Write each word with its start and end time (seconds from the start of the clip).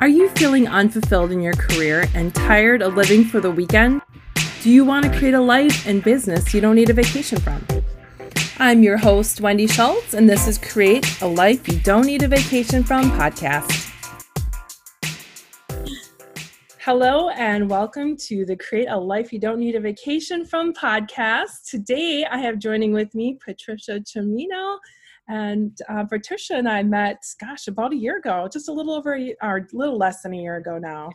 Are 0.00 0.06
you 0.06 0.28
feeling 0.28 0.68
unfulfilled 0.68 1.32
in 1.32 1.40
your 1.40 1.54
career 1.54 2.06
and 2.14 2.32
tired 2.32 2.82
of 2.82 2.94
living 2.94 3.24
for 3.24 3.40
the 3.40 3.50
weekend? 3.50 4.00
Do 4.62 4.70
you 4.70 4.84
want 4.84 5.04
to 5.04 5.18
create 5.18 5.34
a 5.34 5.40
life 5.40 5.88
and 5.88 6.04
business 6.04 6.54
you 6.54 6.60
don't 6.60 6.76
need 6.76 6.88
a 6.88 6.92
vacation 6.92 7.40
from? 7.40 7.66
I'm 8.60 8.84
your 8.84 8.96
host, 8.96 9.40
Wendy 9.40 9.66
Schultz, 9.66 10.14
and 10.14 10.30
this 10.30 10.46
is 10.46 10.56
Create 10.56 11.20
a 11.20 11.26
Life 11.26 11.66
You 11.66 11.80
Don't 11.80 12.06
Need 12.06 12.22
a 12.22 12.28
Vacation 12.28 12.84
From 12.84 13.10
podcast. 13.10 13.92
Hello, 16.78 17.30
and 17.30 17.68
welcome 17.68 18.16
to 18.18 18.46
the 18.46 18.54
Create 18.54 18.86
a 18.88 18.96
Life 18.96 19.32
You 19.32 19.40
Don't 19.40 19.58
Need 19.58 19.74
a 19.74 19.80
Vacation 19.80 20.46
From 20.46 20.72
podcast. 20.74 21.68
Today, 21.68 22.24
I 22.24 22.38
have 22.38 22.60
joining 22.60 22.92
with 22.92 23.16
me 23.16 23.36
Patricia 23.44 23.98
Cimino. 23.98 24.78
And 25.28 25.78
uh, 25.88 26.04
Patricia 26.04 26.54
and 26.54 26.68
I 26.68 26.82
met, 26.82 27.22
gosh, 27.40 27.68
about 27.68 27.92
a 27.92 27.96
year 27.96 28.16
ago, 28.16 28.48
just 28.50 28.68
a 28.68 28.72
little 28.72 28.94
over, 28.94 29.14
a, 29.14 29.34
or 29.42 29.58
a 29.58 29.66
little 29.76 29.98
less 29.98 30.22
than 30.22 30.32
a 30.32 30.38
year 30.38 30.56
ago 30.56 30.78
now, 30.78 31.10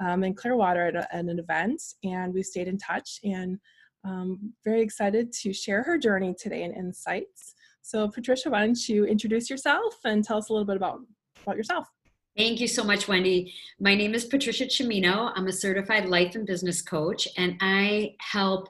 um, 0.00 0.22
in 0.22 0.34
Clearwater 0.34 0.86
at, 0.86 0.96
a, 0.96 1.14
at, 1.14 1.24
an 1.24 1.38
event. 1.38 1.82
And 2.04 2.32
we 2.32 2.42
stayed 2.42 2.68
in 2.68 2.78
touch 2.78 3.18
and 3.24 3.58
um, 4.04 4.52
very 4.64 4.82
excited 4.82 5.32
to 5.32 5.52
share 5.52 5.82
her 5.82 5.98
journey 5.98 6.34
today 6.38 6.62
and 6.62 6.74
insights. 6.74 7.54
So, 7.82 8.08
Patricia, 8.08 8.50
why 8.50 8.64
don't 8.64 8.88
you 8.88 9.04
introduce 9.04 9.50
yourself 9.50 9.94
and 10.04 10.22
tell 10.22 10.38
us 10.38 10.48
a 10.48 10.52
little 10.52 10.66
bit 10.66 10.76
about, 10.76 11.00
about 11.42 11.56
yourself? 11.56 11.88
Thank 12.36 12.60
you 12.60 12.68
so 12.68 12.84
much, 12.84 13.08
Wendy. 13.08 13.54
My 13.80 13.94
name 13.94 14.14
is 14.14 14.26
Patricia 14.26 14.66
Cimino. 14.66 15.32
I'm 15.34 15.46
a 15.48 15.52
certified 15.52 16.06
life 16.06 16.34
and 16.34 16.46
business 16.46 16.82
coach, 16.82 17.26
and 17.38 17.56
I 17.60 18.14
help 18.20 18.68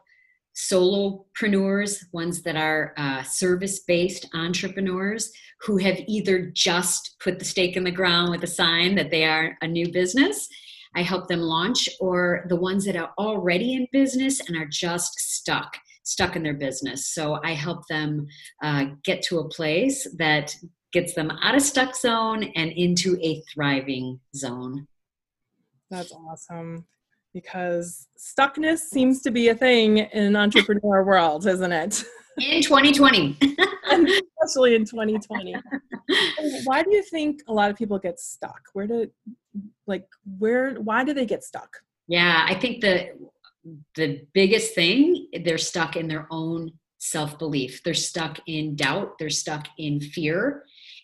solopreneurs, 0.56 1.98
ones 2.12 2.42
that 2.42 2.56
are 2.56 2.95
uh, 2.96 3.23
service 3.23 3.80
based 3.80 4.27
entrepreneurs 4.34 5.30
who 5.60 5.77
have 5.77 5.98
either 6.06 6.51
just 6.55 7.16
put 7.20 7.38
the 7.38 7.45
stake 7.45 7.77
in 7.77 7.84
the 7.84 7.91
ground 7.91 8.30
with 8.30 8.42
a 8.42 8.48
sign 8.48 8.95
that 8.95 9.10
they 9.10 9.24
are 9.24 9.56
a 9.60 9.69
new 9.69 9.91
business. 9.92 10.48
I 10.95 11.02
help 11.02 11.29
them 11.29 11.41
launch, 11.41 11.88
or 12.01 12.46
the 12.48 12.56
ones 12.56 12.87
that 12.87 12.96
are 12.96 13.12
already 13.19 13.74
in 13.74 13.87
business 13.93 14.40
and 14.40 14.57
are 14.57 14.66
just 14.66 15.18
stuck, 15.18 15.76
stuck 16.04 16.37
in 16.37 16.43
their 16.43 16.54
business. 16.54 17.13
So 17.13 17.38
I 17.45 17.52
help 17.52 17.87
them 17.88 18.26
uh, 18.63 18.87
get 19.04 19.20
to 19.24 19.41
a 19.41 19.48
place 19.48 20.09
that 20.16 20.57
gets 20.93 21.15
them 21.15 21.30
out 21.43 21.54
of 21.54 21.60
stuck 21.60 21.95
zone 21.95 22.45
and 22.54 22.73
into 22.73 23.18
a 23.23 23.43
thriving 23.52 24.20
zone. 24.35 24.87
That's 25.91 26.13
awesome 26.13 26.87
because 27.37 28.09
stuckness 28.18 28.79
seems 28.79 29.20
to 29.20 29.30
be 29.30 29.48
a 29.51 29.54
thing 29.54 29.98
in 29.98 30.23
an 30.23 30.37
entrepreneur 30.37 31.04
world, 31.04 31.46
isn't 31.46 31.70
it? 31.70 32.02
In 32.38 32.62
2020. 32.62 33.38
especially 34.40 34.74
in 34.74 34.87
2020. 34.87 35.54
why 36.64 36.82
do 36.82 36.90
you 36.95 37.02
think 37.02 37.42
a 37.46 37.52
lot 37.52 37.70
of 37.70 37.76
people 37.76 37.98
get 37.98 38.18
stuck? 38.18 38.62
Where 38.73 38.87
do 38.87 39.10
like 39.87 40.07
where 40.38 40.76
why 40.76 41.04
do 41.04 41.12
they 41.12 41.26
get 41.26 41.45
stuck? 41.45 41.76
Yeah, 42.09 42.46
I 42.48 42.54
think 42.54 42.80
the 42.80 43.10
the 43.96 44.23
biggest 44.32 44.74
thing 44.74 45.26
they're 45.45 45.59
stuck 45.59 45.95
in 45.95 46.09
their 46.09 46.26
own 46.30 46.70
self-belief. 46.96 47.82
They're 47.82 47.92
stuck 47.92 48.40
in 48.46 48.76
doubt, 48.76 49.18
they're 49.18 49.29
stuck 49.29 49.68
in 49.76 50.01
fear, 50.01 50.62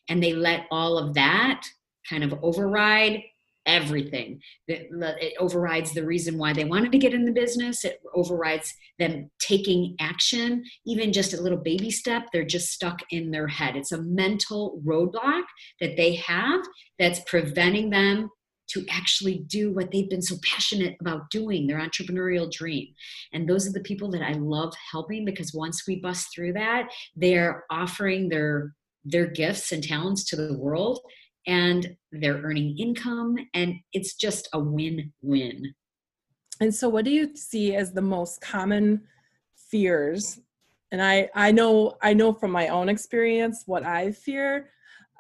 and 0.09 0.23
they 0.23 0.33
let 0.33 0.65
all 0.71 0.97
of 0.97 1.13
that 1.15 1.63
kind 2.09 2.25
of 2.25 2.35
override 2.43 3.21
everything 3.67 4.41
that 4.69 5.17
it 5.21 5.35
overrides 5.39 5.93
the 5.93 6.05
reason 6.05 6.39
why 6.39 6.53
they 6.53 6.65
wanted 6.65 6.93
to 6.93 6.99
get 6.99 7.15
in 7.15 7.25
the 7.25 7.33
business. 7.33 7.85
It 7.85 8.01
overrides 8.15 8.75
them 8.99 9.31
taking 9.41 9.97
action 10.01 10.65
even 10.87 11.13
just 11.13 11.35
a 11.35 11.41
little 11.41 11.59
baby 11.59 11.91
step 11.91 12.27
they're 12.33 12.45
just 12.45 12.73
stuck 12.73 13.01
in 13.11 13.31
their 13.31 13.49
head. 13.49 13.77
It's 13.77 13.93
a 13.93 14.03
mental 14.03 14.81
roadblock 14.85 15.45
that 15.81 15.97
they 15.97 16.17
have 16.17 16.61
that's 16.99 17.21
preventing 17.27 17.91
them 17.91 18.31
to 18.69 18.85
actually 18.91 19.45
do 19.49 19.73
what 19.73 19.91
they've 19.91 20.09
been 20.09 20.23
so 20.23 20.37
passionate 20.43 20.97
about 21.01 21.31
doing 21.31 21.67
their 21.67 21.79
entrepreneurial 21.79 22.51
dream. 22.51 22.89
And 23.33 23.49
those 23.49 23.67
are 23.69 23.73
the 23.73 23.81
people 23.81 24.11
that 24.13 24.23
i 24.23 24.33
love 24.33 24.73
helping 24.91 25.25
because 25.25 25.53
once 25.53 25.87
we 25.87 25.97
bust 26.01 26.29
through 26.35 26.53
that 26.53 26.89
they're 27.17 27.65
offering 27.71 28.29
their 28.29 28.75
their 29.05 29.27
gifts 29.27 29.73
and 29.73 29.83
talents 29.83 30.25
to 30.25 30.37
the 30.37 30.57
world 30.57 31.01
and 31.47 31.97
they're 32.13 32.41
earning 32.43 32.79
income 32.79 33.37
and 33.55 33.75
it's 33.93 34.15
just 34.15 34.49
a 34.53 34.59
win-win. 34.59 35.75
And 36.61 36.75
so 36.75 36.89
what 36.89 37.05
do 37.05 37.11
you 37.11 37.35
see 37.35 37.75
as 37.75 37.93
the 37.93 38.03
most 38.03 38.41
common 38.41 39.03
fears? 39.71 40.41
And 40.93 41.03
i 41.03 41.29
i 41.35 41.51
know 41.51 41.97
i 42.03 42.13
know 42.13 42.33
from 42.35 42.51
my 42.51 42.69
own 42.69 42.89
experience 42.89 43.65
what 43.67 43.85
i 43.85 44.13
fear. 44.13 44.71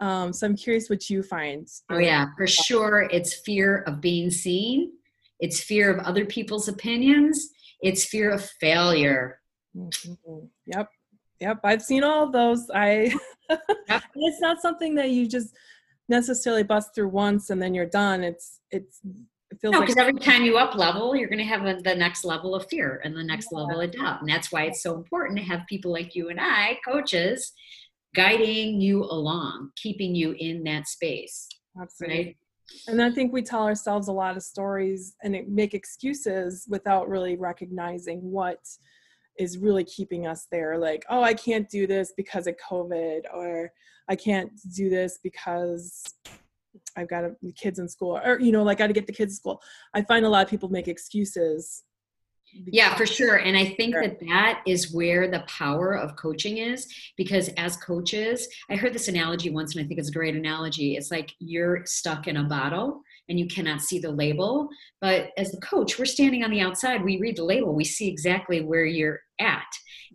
Um, 0.00 0.32
so 0.32 0.46
i'm 0.46 0.56
curious 0.56 0.90
what 0.90 1.08
you 1.08 1.22
find. 1.22 1.66
Oh 1.90 1.98
yeah 1.98 2.26
for 2.36 2.46
sure. 2.46 3.08
It's 3.10 3.34
fear 3.34 3.82
of 3.86 4.00
being 4.00 4.30
seen. 4.30 4.92
It's 5.40 5.60
fear 5.60 5.90
of 5.90 6.04
other 6.06 6.24
people's 6.24 6.68
opinions. 6.68 7.48
It's 7.80 8.04
fear 8.04 8.30
of 8.30 8.44
failure. 8.60 9.40
Mm-hmm. 9.76 10.46
yep. 10.66 10.88
Yep. 11.40 11.60
I've 11.64 11.82
seen 11.82 12.04
all 12.04 12.30
those. 12.30 12.70
I 12.72 13.12
yep. 13.88 14.02
it's 14.14 14.40
not 14.40 14.60
something 14.60 14.94
that 14.94 15.10
you 15.10 15.26
just 15.26 15.54
necessarily 16.08 16.62
bust 16.62 16.94
through 16.94 17.08
once 17.08 17.50
and 17.50 17.62
then 17.62 17.74
you're 17.74 17.86
done 17.86 18.22
it's 18.22 18.60
it's 18.70 19.00
it 19.50 19.60
feels 19.60 19.72
no, 19.72 19.80
because 19.80 19.96
like- 19.96 20.08
every 20.08 20.20
time 20.20 20.44
you 20.44 20.58
up 20.58 20.74
level 20.74 21.14
you're 21.14 21.28
going 21.28 21.38
to 21.38 21.44
have 21.44 21.64
a, 21.66 21.80
the 21.82 21.94
next 21.94 22.24
level 22.24 22.54
of 22.54 22.66
fear 22.68 23.00
and 23.04 23.16
the 23.16 23.22
next 23.22 23.48
yeah. 23.52 23.58
level 23.58 23.80
of 23.80 23.92
doubt 23.92 24.20
and 24.20 24.28
that's 24.28 24.50
why 24.50 24.64
it's 24.64 24.82
so 24.82 24.94
important 24.96 25.38
to 25.38 25.44
have 25.44 25.60
people 25.68 25.92
like 25.92 26.14
you 26.14 26.28
and 26.28 26.40
i 26.40 26.78
coaches 26.86 27.52
guiding 28.14 28.80
you 28.80 29.04
along 29.04 29.70
keeping 29.76 30.14
you 30.14 30.34
in 30.38 30.62
that 30.64 30.86
space 30.86 31.48
Absolutely. 31.80 32.16
right 32.16 32.36
and 32.88 33.02
i 33.02 33.10
think 33.10 33.32
we 33.32 33.42
tell 33.42 33.62
ourselves 33.62 34.08
a 34.08 34.12
lot 34.12 34.36
of 34.36 34.42
stories 34.42 35.14
and 35.22 35.36
make 35.48 35.74
excuses 35.74 36.66
without 36.68 37.08
really 37.08 37.36
recognizing 37.36 38.18
what 38.18 38.58
is 39.38 39.58
really 39.58 39.84
keeping 39.84 40.26
us 40.26 40.46
there 40.50 40.78
like 40.78 41.04
oh 41.08 41.22
i 41.22 41.32
can't 41.32 41.68
do 41.70 41.86
this 41.86 42.12
because 42.16 42.46
of 42.46 42.54
covid 42.56 43.22
or 43.34 43.72
i 44.08 44.16
can't 44.16 44.50
do 44.74 44.88
this 44.88 45.18
because 45.22 46.02
i've 46.96 47.08
got 47.08 47.24
kids 47.56 47.78
in 47.78 47.88
school 47.88 48.18
or 48.24 48.40
you 48.40 48.52
know 48.52 48.62
like 48.62 48.78
i 48.78 48.84
got 48.84 48.86
to 48.88 48.92
get 48.92 49.06
the 49.06 49.12
kids 49.12 49.34
to 49.34 49.36
school. 49.36 49.62
I 49.94 50.02
find 50.02 50.24
a 50.24 50.28
lot 50.28 50.44
of 50.44 50.50
people 50.50 50.68
make 50.68 50.88
excuses 50.88 51.82
yeah 52.66 52.94
for 52.96 53.06
sure. 53.06 53.36
And 53.36 53.56
i 53.56 53.64
think 53.64 53.94
that 53.94 54.20
that 54.28 54.62
is 54.66 54.92
where 54.92 55.30
the 55.30 55.44
power 55.48 55.94
of 55.94 56.16
coaching 56.16 56.58
is 56.58 56.86
because 57.16 57.48
as 57.56 57.78
coaches 57.78 58.46
i 58.70 58.76
heard 58.76 58.92
this 58.92 59.08
analogy 59.08 59.48
once 59.48 59.74
and 59.74 59.82
i 59.82 59.88
think 59.88 59.98
it's 59.98 60.10
a 60.10 60.12
great 60.12 60.36
analogy. 60.36 60.96
It's 60.96 61.10
like 61.10 61.32
you're 61.38 61.86
stuck 61.86 62.28
in 62.28 62.36
a 62.36 62.44
bottle 62.44 63.02
and 63.28 63.38
you 63.38 63.46
cannot 63.46 63.80
see 63.80 63.98
the 63.98 64.10
label. 64.10 64.68
But 65.00 65.30
as 65.36 65.50
the 65.50 65.60
coach, 65.60 65.98
we're 65.98 66.04
standing 66.04 66.44
on 66.44 66.50
the 66.50 66.60
outside, 66.60 67.02
we 67.02 67.18
read 67.18 67.36
the 67.36 67.44
label, 67.44 67.74
we 67.74 67.84
see 67.84 68.08
exactly 68.08 68.60
where 68.60 68.84
you're 68.84 69.20
at, 69.40 69.66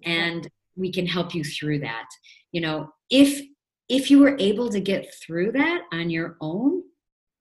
and 0.03 0.47
we 0.75 0.91
can 0.91 1.07
help 1.07 1.33
you 1.33 1.43
through 1.43 1.79
that. 1.79 2.07
You 2.51 2.61
know, 2.61 2.89
if 3.09 3.41
if 3.89 4.11
you 4.11 4.19
were 4.19 4.35
able 4.39 4.69
to 4.69 4.79
get 4.79 5.13
through 5.15 5.53
that 5.53 5.81
on 5.93 6.09
your 6.09 6.37
own, 6.41 6.83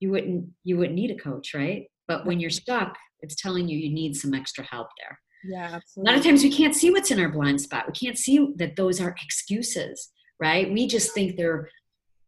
you 0.01 0.11
wouldn't 0.11 0.51
you 0.65 0.77
wouldn't 0.77 0.97
need 0.97 1.11
a 1.11 1.17
coach, 1.17 1.55
right? 1.55 1.87
But 2.07 2.27
when 2.27 2.39
you're 2.39 2.51
stuck, 2.51 2.97
it's 3.21 3.35
telling 3.35 3.69
you 3.69 3.79
you 3.79 3.93
need 3.93 4.17
some 4.17 4.35
extra 4.35 4.65
help 4.65 4.89
there. 4.99 5.19
Yeah, 5.45 5.71
absolutely. 5.75 6.11
A 6.11 6.13
lot 6.13 6.19
of 6.19 6.25
times 6.25 6.43
we 6.43 6.51
can't 6.51 6.75
see 6.75 6.91
what's 6.91 7.11
in 7.11 7.21
our 7.21 7.29
blind 7.29 7.61
spot. 7.61 7.87
We 7.87 7.93
can't 7.93 8.19
see 8.19 8.53
that 8.57 8.77
those 8.77 9.01
are 9.01 9.15
excuses, 9.23 10.11
right? 10.41 10.73
We 10.73 10.87
just 10.87 11.13
think 11.15 11.37
they're 11.37 11.69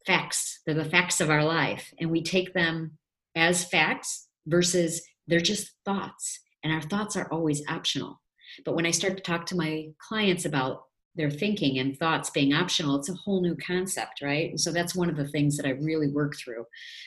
facts. 0.06 0.60
They're 0.64 0.74
the 0.74 0.84
facts 0.84 1.20
of 1.20 1.30
our 1.30 1.44
life. 1.44 1.92
And 2.00 2.10
we 2.10 2.22
take 2.22 2.54
them 2.54 2.98
as 3.36 3.64
facts 3.64 4.28
versus 4.46 5.02
they're 5.26 5.40
just 5.40 5.72
thoughts. 5.84 6.40
And 6.64 6.72
our 6.72 6.82
thoughts 6.82 7.16
are 7.16 7.28
always 7.30 7.62
optional. 7.68 8.20
But 8.64 8.74
when 8.74 8.86
I 8.86 8.90
start 8.90 9.16
to 9.16 9.22
talk 9.22 9.46
to 9.46 9.56
my 9.56 9.88
clients 10.00 10.44
about 10.44 10.82
their 11.18 11.30
thinking 11.30 11.78
and 11.78 11.98
thoughts 11.98 12.30
being 12.30 12.54
optional, 12.54 12.96
it's 12.96 13.10
a 13.10 13.14
whole 13.14 13.42
new 13.42 13.56
concept, 13.56 14.22
right? 14.22 14.50
And 14.50 14.60
so 14.60 14.72
that's 14.72 14.94
one 14.94 15.10
of 15.10 15.16
the 15.16 15.28
things 15.28 15.56
that 15.56 15.66
I 15.66 15.70
really 15.70 16.08
work 16.08 16.36
through 16.36 16.64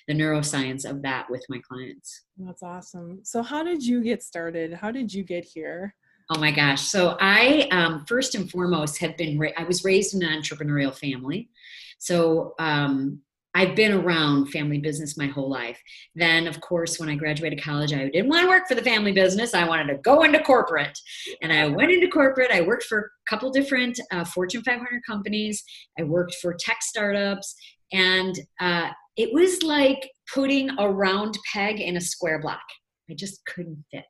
the 0.08 0.14
neuroscience 0.14 0.88
of 0.88 1.02
that 1.02 1.32
with 1.32 1.44
my 1.50 1.60
clients. 1.68 2.26
That's 2.38 2.62
awesome. 2.62 3.22
So, 3.24 3.41
how 3.41 3.64
did 3.64 3.84
you 3.84 4.03
get 4.03 4.22
started? 4.22 4.74
How 4.74 4.91
did 4.91 5.12
you 5.14 5.24
get 5.24 5.46
here? 5.46 5.96
Oh 6.30 6.40
my 6.40 6.52
gosh. 6.52 6.82
So, 6.82 7.18
I 7.20 7.68
um, 7.72 8.06
first 8.06 8.35
and 8.35 8.52
foremost 8.52 9.00
have 9.00 9.18
been, 9.18 9.40
ra- 9.40 9.50
I 9.58 9.64
was 9.64 9.84
raised 9.84 10.14
in 10.14 10.22
an 10.22 10.41
entrepreneurial 10.41 10.94
family. 10.94 11.50
So, 11.97 12.53
um, 12.59 13.22
I've 13.53 13.76
been 13.76 13.92
around 13.92 14.48
family 14.48 14.78
business 14.78 15.18
my 15.18 15.28
whole 15.28 15.50
life. 15.50 15.80
Then, 16.16 16.48
of 16.48 16.62
course, 16.62 17.00
when 17.00 17.09
I 17.09 17.16
graduated 17.16 17.62
college, 17.62 17.94
I 17.94 18.09
didn't 18.09 18.30
want 18.30 18.44
to 18.44 18.48
work 18.48 18.68
for 18.68 18.76
the 18.76 18.82
family 18.82 19.12
business. 19.12 19.53
I 19.53 19.68
wanted 19.68 19.88
to 19.88 20.00
go 20.00 20.24
into 20.24 20.42
corporate. 20.42 20.98
And 21.42 21.52
I 21.52 21.68
went 21.68 21.92
into 21.92 22.08
corporate. 22.08 22.52
I 22.52 22.62
worked 22.62 22.84
for 22.84 23.00
a 23.00 23.30
couple 23.30 23.50
different 23.52 24.00
uh, 24.12 24.24
Fortune 24.24 24.64
500 24.64 25.02
companies. 25.06 25.64
I 26.00 26.03
worked 26.03 26.36
for 26.36 26.56
tech 26.58 26.82
startups. 26.82 27.53
And 27.92 28.40
uh, 28.62 28.90
it 29.18 29.34
was 29.34 29.64
like 29.64 30.09
putting 30.34 30.70
a 30.80 30.90
round 30.90 31.38
peg 31.54 31.82
in 31.82 31.97
a 31.97 32.02
square 32.02 32.40
block. 32.40 32.62
I 33.09 33.16
just 33.16 33.44
couldn't 33.46 33.84
fit. 33.92 34.06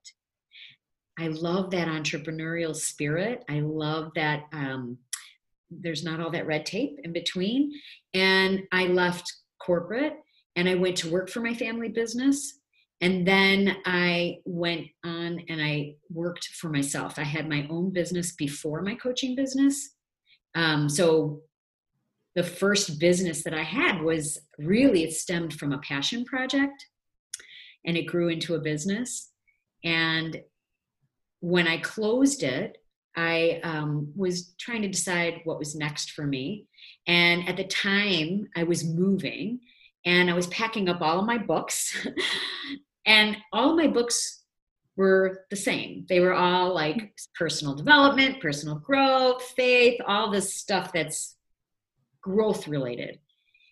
I 1.20 1.28
love 1.28 1.72
that 1.72 1.88
entrepreneurial 1.88 2.76
spirit. 2.76 3.44
I 3.50 3.60
love 3.60 4.12
that 4.16 4.44
um, 4.54 4.98
there's 5.72 6.04
not 6.04 6.20
all 6.20 6.32
that 6.32 6.46
red 6.46 6.66
tape 6.66 7.00
in 7.04 7.14
between. 7.14 7.72
And 8.14 8.62
I 8.72 8.88
left 8.88 9.32
corporate 9.66 10.14
and 10.56 10.68
I 10.68 10.76
went 10.76 10.98
to 10.98 11.10
work 11.10 11.30
for 11.30 11.40
my 11.40 11.54
family 11.54 11.90
business. 11.90 12.60
And 13.00 13.28
then 13.28 13.78
I 13.86 14.38
went 14.46 14.88
on 15.04 15.44
and 15.50 15.62
I 15.62 15.96
worked 16.12 16.46
for 16.60 16.70
myself. 16.70 17.18
I 17.18 17.24
had 17.24 17.50
my 17.50 17.66
own 17.70 17.92
business 17.92 18.34
before 18.34 18.82
my 18.82 18.96
coaching 18.96 19.36
business. 19.36 19.96
Um, 20.54 20.88
so 20.88 21.42
the 22.36 22.44
first 22.44 23.00
business 23.00 23.44
that 23.44 23.54
I 23.54 23.64
had 23.64 24.02
was 24.02 24.40
really, 24.60 25.04
it 25.04 25.14
stemmed 25.14 25.54
from 25.54 25.72
a 25.72 25.80
passion 25.80 26.26
project 26.26 26.86
and 27.86 27.98
it 27.98 28.04
grew 28.04 28.30
into 28.30 28.56
a 28.56 28.60
business. 28.60 29.32
And 29.84 30.40
when 31.40 31.68
I 31.68 31.78
closed 31.78 32.44
it, 32.44 32.78
I 33.16 33.60
um, 33.64 34.12
was 34.16 34.54
trying 34.60 34.82
to 34.84 34.88
decide 34.88 35.42
what 35.44 35.60
was 35.60 35.76
next 35.76 36.12
for 36.12 36.26
me. 36.26 36.68
And 37.08 37.48
at 37.48 37.58
the 37.58 37.66
time, 37.66 38.48
I 38.56 38.64
was 38.64 38.86
moving 38.86 39.60
and 40.06 40.30
I 40.30 40.34
was 40.34 40.48
packing 40.48 40.90
up 40.90 41.02
all 41.02 41.20
of 41.20 41.26
my 41.26 41.38
books. 41.38 42.08
and 43.06 43.38
all 43.52 43.76
my 43.76 43.88
books 43.88 44.44
were 44.96 45.46
the 45.50 45.56
same. 45.56 46.06
They 46.10 46.20
were 46.20 46.34
all 46.34 46.74
like 46.74 47.14
personal 47.36 47.76
development, 47.76 48.42
personal 48.42 48.76
growth, 48.76 49.44
faith, 49.56 50.00
all 50.08 50.32
this 50.32 50.54
stuff 50.54 50.92
that's 50.94 51.36
growth 52.22 52.68
related. 52.68 53.20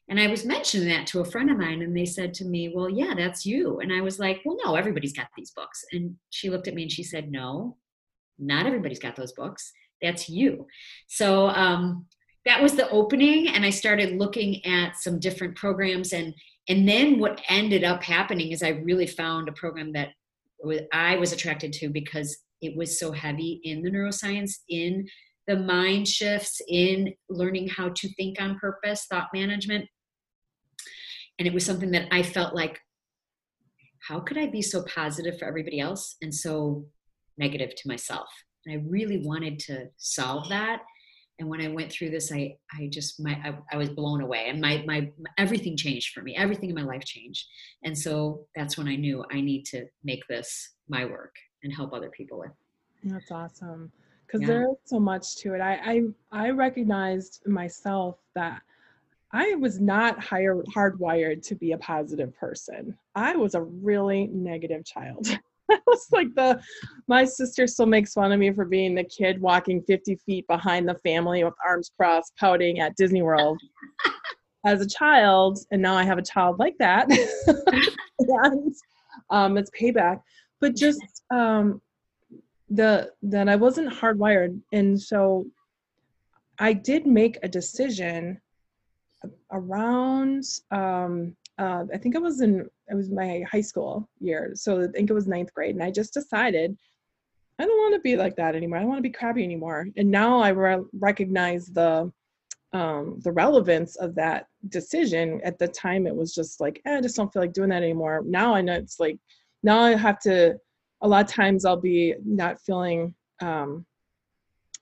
And 0.10 0.20
I 0.20 0.28
was 0.28 0.44
mentioning 0.44 0.90
that 0.90 1.06
to 1.08 1.20
a 1.20 1.26
friend 1.26 1.52
of 1.52 1.60
mine, 1.60 1.84
and 1.84 1.96
they 1.96 2.06
said 2.06 2.34
to 2.36 2.46
me, 2.46 2.72
Well, 2.74 2.90
yeah, 2.90 3.14
that's 3.16 3.46
you. 3.46 3.80
And 3.80 3.94
I 3.94 4.02
was 4.02 4.18
like, 4.18 4.42
Well, 4.44 4.58
no, 4.64 4.76
everybody's 4.76 5.14
got 5.14 5.28
these 5.38 5.52
books. 5.52 5.86
And 5.92 6.16
she 6.32 6.50
looked 6.50 6.68
at 6.68 6.74
me 6.74 6.84
and 6.84 6.92
she 6.92 7.04
said, 7.04 7.32
No, 7.32 7.78
not 8.40 8.66
everybody's 8.66 9.00
got 9.00 9.16
those 9.16 9.34
books. 9.34 9.72
That's 10.02 10.30
you. 10.30 10.66
So 11.08 11.48
um, 11.50 12.06
that 12.46 12.62
was 12.62 12.74
the 12.74 12.90
opening. 12.90 13.50
And 13.50 13.66
I 13.66 13.70
started 13.70 14.18
looking 14.18 14.66
at 14.66 14.98
some 14.98 15.20
different 15.20 15.56
programs. 15.56 16.14
And, 16.14 16.34
and 16.68 16.88
then 16.88 17.20
what 17.20 17.42
ended 17.50 17.84
up 17.84 18.04
happening 18.04 18.52
is 18.52 18.64
I 18.64 18.70
really 18.70 19.08
found 19.08 19.50
a 19.50 19.54
program 19.54 19.92
that 19.94 20.10
I 20.94 21.16
was 21.18 21.34
attracted 21.34 21.74
to 21.74 21.90
because 21.90 22.38
it 22.62 22.76
was 22.76 23.00
so 23.00 23.12
heavy 23.12 23.62
in 23.64 23.82
the 23.82 23.92
neuroscience, 23.92 24.60
in 24.70 25.08
the 25.48 25.58
mind 25.58 26.08
shifts, 26.08 26.62
in 26.68 27.14
learning 27.30 27.70
how 27.70 27.90
to 27.90 28.14
think 28.16 28.42
on 28.42 28.60
purpose, 28.60 29.06
thought 29.10 29.30
management 29.34 29.86
and 31.40 31.48
it 31.48 31.54
was 31.54 31.66
something 31.66 31.92
that 31.92 32.08
i 32.12 32.22
felt 32.22 32.54
like 32.54 32.80
how 34.08 34.20
could 34.20 34.38
i 34.38 34.46
be 34.46 34.62
so 34.62 34.84
positive 34.84 35.40
for 35.40 35.46
everybody 35.46 35.80
else 35.80 36.18
and 36.22 36.34
so 36.34 36.86
negative 37.40 37.74
to 37.76 37.88
myself. 37.88 38.30
And 38.66 38.80
i 38.80 38.84
really 38.88 39.20
wanted 39.20 39.58
to 39.60 39.88
solve 39.98 40.50
that. 40.50 40.82
And 41.40 41.48
when 41.48 41.62
i 41.62 41.68
went 41.68 41.92
through 41.92 42.12
this 42.12 42.32
i 42.32 42.56
i 42.78 42.88
just 42.92 43.20
my 43.20 43.34
i, 43.44 43.58
I 43.74 43.78
was 43.78 43.90
blown 43.90 44.22
away. 44.22 44.46
And 44.50 44.62
my, 44.62 44.84
my 44.86 45.10
everything 45.38 45.76
changed 45.78 46.14
for 46.14 46.22
me. 46.22 46.36
Everything 46.36 46.70
in 46.70 46.76
my 46.76 46.84
life 46.84 47.06
changed. 47.06 47.46
And 47.84 47.98
so 47.98 48.46
that's 48.56 48.78
when 48.78 48.88
i 48.88 48.96
knew 48.96 49.26
i 49.32 49.42
need 49.42 49.66
to 49.68 49.86
make 50.04 50.28
this 50.28 50.74
my 50.88 51.06
work 51.06 51.36
and 51.64 51.74
help 51.74 51.94
other 51.94 52.10
people 52.10 52.40
with. 52.40 52.52
That's 53.04 53.32
awesome. 53.32 53.92
Because 54.26 54.42
yeah. 54.42 54.48
there's 54.48 54.78
so 54.86 55.00
much 55.00 55.38
to 55.38 55.54
it. 55.56 55.62
I, 55.62 56.04
I 56.32 56.46
i 56.46 56.50
recognized 56.52 57.42
myself 57.48 58.18
that 58.36 58.62
I 59.32 59.56
was 59.56 59.80
not 59.80 60.20
higher, 60.20 60.56
hardwired 60.76 61.46
to 61.48 61.56
be 61.56 61.74
a 61.74 61.78
positive 61.78 62.36
person. 62.36 62.98
I 63.16 63.36
was 63.36 63.54
a 63.54 63.62
really 63.62 64.28
negative 64.28 64.86
child. 64.86 65.28
I 65.72 65.80
was 65.88 66.08
like 66.12 66.34
the, 66.36 66.62
my 67.08 67.26
sister 67.26 67.68
still 67.68 67.86
makes 67.86 68.14
fun 68.14 68.32
of 68.32 68.40
me 68.40 68.52
for 68.52 68.66
being 68.66 68.96
the 68.96 69.04
kid 69.04 69.42
walking 69.42 69.82
50 69.84 70.16
feet 70.26 70.48
behind 70.48 70.88
the 70.88 70.96
family 71.04 71.44
with 71.44 71.54
arms 71.66 71.92
crossed, 71.96 72.36
pouting 72.38 72.80
at 72.80 72.96
Disney 72.96 73.22
World 73.22 73.60
as 74.66 74.82
a 74.82 74.88
child. 74.88 75.60
And 75.72 75.82
now 75.82 75.96
I 75.96 76.04
have 76.04 76.18
a 76.18 76.24
child 76.24 76.60
like 76.60 76.78
that. 76.80 77.08
and 78.20 78.76
um, 79.30 79.58
it's 79.58 79.72
payback. 79.72 80.22
But 80.60 80.76
just 80.76 81.24
um, 81.32 81.82
the 82.70 83.12
that 83.24 83.50
I 83.50 83.56
wasn't 83.56 83.94
hardwired. 83.94 84.60
And 84.74 85.00
so 85.00 85.46
I 86.60 86.74
did 86.74 87.06
make 87.06 87.38
a 87.42 87.48
decision 87.48 88.40
around 89.52 90.44
um, 90.72 91.36
uh, 91.60 91.84
I 91.94 91.98
think 91.98 92.16
it 92.16 92.22
was 92.22 92.42
in 92.42 92.68
it 92.88 92.96
was 92.96 93.10
my 93.10 93.44
high 93.52 93.62
school 93.62 94.10
year, 94.20 94.52
so 94.56 94.84
I 94.84 94.88
think 94.88 95.10
it 95.10 95.14
was 95.14 95.28
ninth 95.28 95.54
grade, 95.54 95.76
and 95.76 95.84
I 95.84 95.92
just 95.92 96.14
decided 96.14 96.78
I 97.60 97.66
don't 97.66 97.78
want 97.78 97.94
to 97.96 98.00
be 98.00 98.16
like 98.16 98.38
that 98.38 98.56
anymore. 98.56 98.78
I 98.78 98.82
don't 98.82 98.90
want 98.90 99.00
to 99.00 99.10
be 99.10 99.12
crabby 99.12 99.44
anymore. 99.44 99.88
And 99.98 100.10
now 100.10 100.40
I 100.40 100.50
re- 100.50 100.86
recognize 100.94 101.68
the 101.68 102.12
um, 102.72 103.20
the 103.24 103.32
relevance 103.32 103.98
of 103.98 104.16
that 104.16 104.48
decision. 104.70 105.42
At 105.44 105.60
the 105.60 105.68
time, 105.68 106.08
it 106.08 106.16
was 106.16 106.34
just 106.34 106.62
like 106.62 106.82
eh, 106.86 106.98
I 106.98 107.02
just 107.02 107.18
don't 107.18 107.32
feel 107.34 107.42
like 107.42 107.54
doing 107.54 107.70
that 107.70 107.84
anymore. 107.84 108.24
Now 108.26 108.56
I 108.56 108.62
know 108.62 108.74
it's 108.74 109.00
like 109.00 109.20
now 109.62 109.82
I 109.82 109.96
have 109.96 110.20
to. 110.22 110.58
A 111.02 111.08
lot 111.08 111.24
of 111.24 111.32
times 111.32 111.64
I'll 111.64 111.80
be 111.80 112.16
not 112.26 112.60
feeling 112.60 113.14
um, 113.42 113.86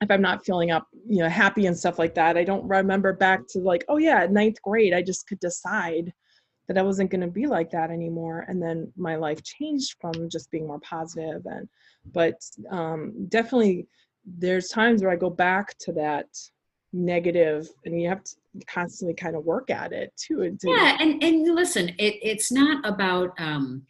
if 0.00 0.10
I'm 0.10 0.22
not 0.22 0.44
feeling 0.44 0.70
up, 0.70 0.86
you 1.08 1.18
know, 1.18 1.28
happy 1.28 1.66
and 1.66 1.76
stuff 1.76 1.98
like 1.98 2.14
that, 2.14 2.36
I 2.36 2.44
don't 2.44 2.66
remember 2.68 3.12
back 3.12 3.42
to 3.50 3.58
like, 3.58 3.84
oh 3.88 3.96
yeah, 3.96 4.26
ninth 4.30 4.60
grade, 4.62 4.94
I 4.94 5.02
just 5.02 5.26
could 5.26 5.40
decide 5.40 6.12
that 6.68 6.78
I 6.78 6.82
wasn't 6.82 7.10
going 7.10 7.22
to 7.22 7.26
be 7.26 7.46
like 7.46 7.70
that 7.70 7.90
anymore. 7.90 8.44
And 8.46 8.62
then 8.62 8.92
my 8.96 9.16
life 9.16 9.42
changed 9.42 9.96
from 10.00 10.28
just 10.28 10.50
being 10.50 10.66
more 10.66 10.80
positive. 10.80 11.44
and, 11.46 11.68
but 12.12 12.34
um, 12.70 13.26
definitely 13.28 13.86
there's 14.24 14.68
times 14.68 15.02
where 15.02 15.10
I 15.10 15.16
go 15.16 15.30
back 15.30 15.76
to 15.80 15.92
that 15.94 16.26
negative 16.92 17.68
and 17.84 18.00
you 18.00 18.08
have 18.08 18.22
to 18.24 18.30
constantly 18.66 19.14
kind 19.14 19.34
of 19.34 19.44
work 19.44 19.70
at 19.70 19.92
it 19.92 20.12
too. 20.16 20.56
yeah. 20.62 20.96
And, 21.00 21.22
and 21.22 21.54
listen, 21.54 21.88
it, 21.98 22.18
it's 22.22 22.52
not 22.52 22.86
about, 22.86 23.32
um, 23.38 23.86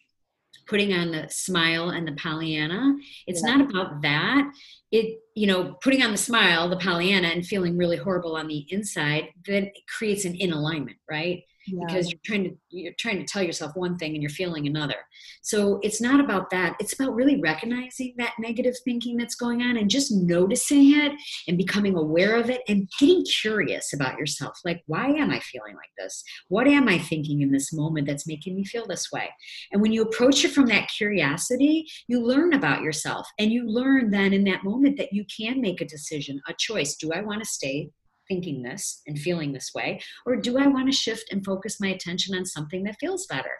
putting 0.66 0.92
on 0.92 1.10
the 1.10 1.26
smile 1.30 1.90
and 1.90 2.06
the 2.06 2.12
Pollyanna. 2.12 2.94
It's 3.26 3.42
yeah. 3.44 3.56
not 3.56 3.70
about 3.70 4.02
that. 4.02 4.52
It, 4.92 5.18
you 5.34 5.46
know, 5.46 5.76
putting 5.82 6.02
on 6.02 6.12
the 6.12 6.18
smile, 6.18 6.68
the 6.68 6.76
Pollyanna, 6.76 7.28
and 7.28 7.44
feeling 7.44 7.76
really 7.76 7.96
horrible 7.96 8.36
on 8.36 8.48
the 8.48 8.66
inside, 8.68 9.28
then 9.46 9.70
creates 9.88 10.24
an 10.24 10.34
in 10.34 10.52
alignment, 10.52 10.98
right? 11.10 11.42
Yeah. 11.72 11.84
because 11.86 12.10
you're 12.10 12.20
trying 12.24 12.44
to 12.44 12.56
you're 12.70 12.92
trying 12.98 13.18
to 13.18 13.24
tell 13.24 13.42
yourself 13.42 13.72
one 13.74 13.96
thing 13.96 14.14
and 14.14 14.22
you're 14.22 14.30
feeling 14.30 14.66
another. 14.66 14.96
So 15.42 15.78
it's 15.82 16.00
not 16.00 16.20
about 16.20 16.50
that. 16.50 16.76
It's 16.80 16.92
about 16.92 17.14
really 17.14 17.40
recognizing 17.40 18.14
that 18.18 18.34
negative 18.38 18.74
thinking 18.84 19.16
that's 19.16 19.34
going 19.34 19.62
on 19.62 19.76
and 19.76 19.90
just 19.90 20.12
noticing 20.12 20.94
it 20.96 21.12
and 21.46 21.56
becoming 21.56 21.96
aware 21.96 22.36
of 22.36 22.50
it 22.50 22.62
and 22.68 22.88
getting 22.98 23.24
curious 23.24 23.92
about 23.92 24.18
yourself. 24.18 24.58
Like 24.64 24.82
why 24.86 25.06
am 25.06 25.30
i 25.30 25.40
feeling 25.40 25.74
like 25.74 25.90
this? 25.98 26.22
What 26.48 26.66
am 26.66 26.88
i 26.88 26.98
thinking 26.98 27.42
in 27.42 27.50
this 27.50 27.72
moment 27.72 28.06
that's 28.06 28.26
making 28.26 28.54
me 28.56 28.64
feel 28.64 28.86
this 28.86 29.10
way? 29.12 29.30
And 29.72 29.82
when 29.82 29.92
you 29.92 30.02
approach 30.02 30.44
it 30.44 30.52
from 30.52 30.66
that 30.66 30.88
curiosity 30.88 31.86
you 32.06 32.24
learn 32.24 32.54
about 32.54 32.82
yourself 32.82 33.28
and 33.38 33.50
you 33.52 33.68
learn 33.68 34.10
then 34.10 34.32
in 34.32 34.44
that 34.44 34.64
moment 34.64 34.96
that 34.96 35.12
you 35.12 35.24
can 35.24 35.60
make 35.60 35.80
a 35.80 35.86
decision 35.86 36.40
a 36.48 36.54
choice. 36.58 36.96
Do 36.96 37.12
i 37.12 37.20
want 37.20 37.40
to 37.40 37.48
stay 37.48 37.90
thinking 38.28 38.62
this 38.62 39.02
and 39.06 39.18
feeling 39.18 39.52
this 39.52 39.70
way? 39.74 40.00
Or 40.26 40.36
do 40.36 40.58
I 40.58 40.66
want 40.66 40.90
to 40.90 40.96
shift 40.96 41.32
and 41.32 41.44
focus 41.44 41.80
my 41.80 41.88
attention 41.88 42.36
on 42.36 42.44
something 42.44 42.84
that 42.84 42.98
feels 43.00 43.26
better? 43.26 43.50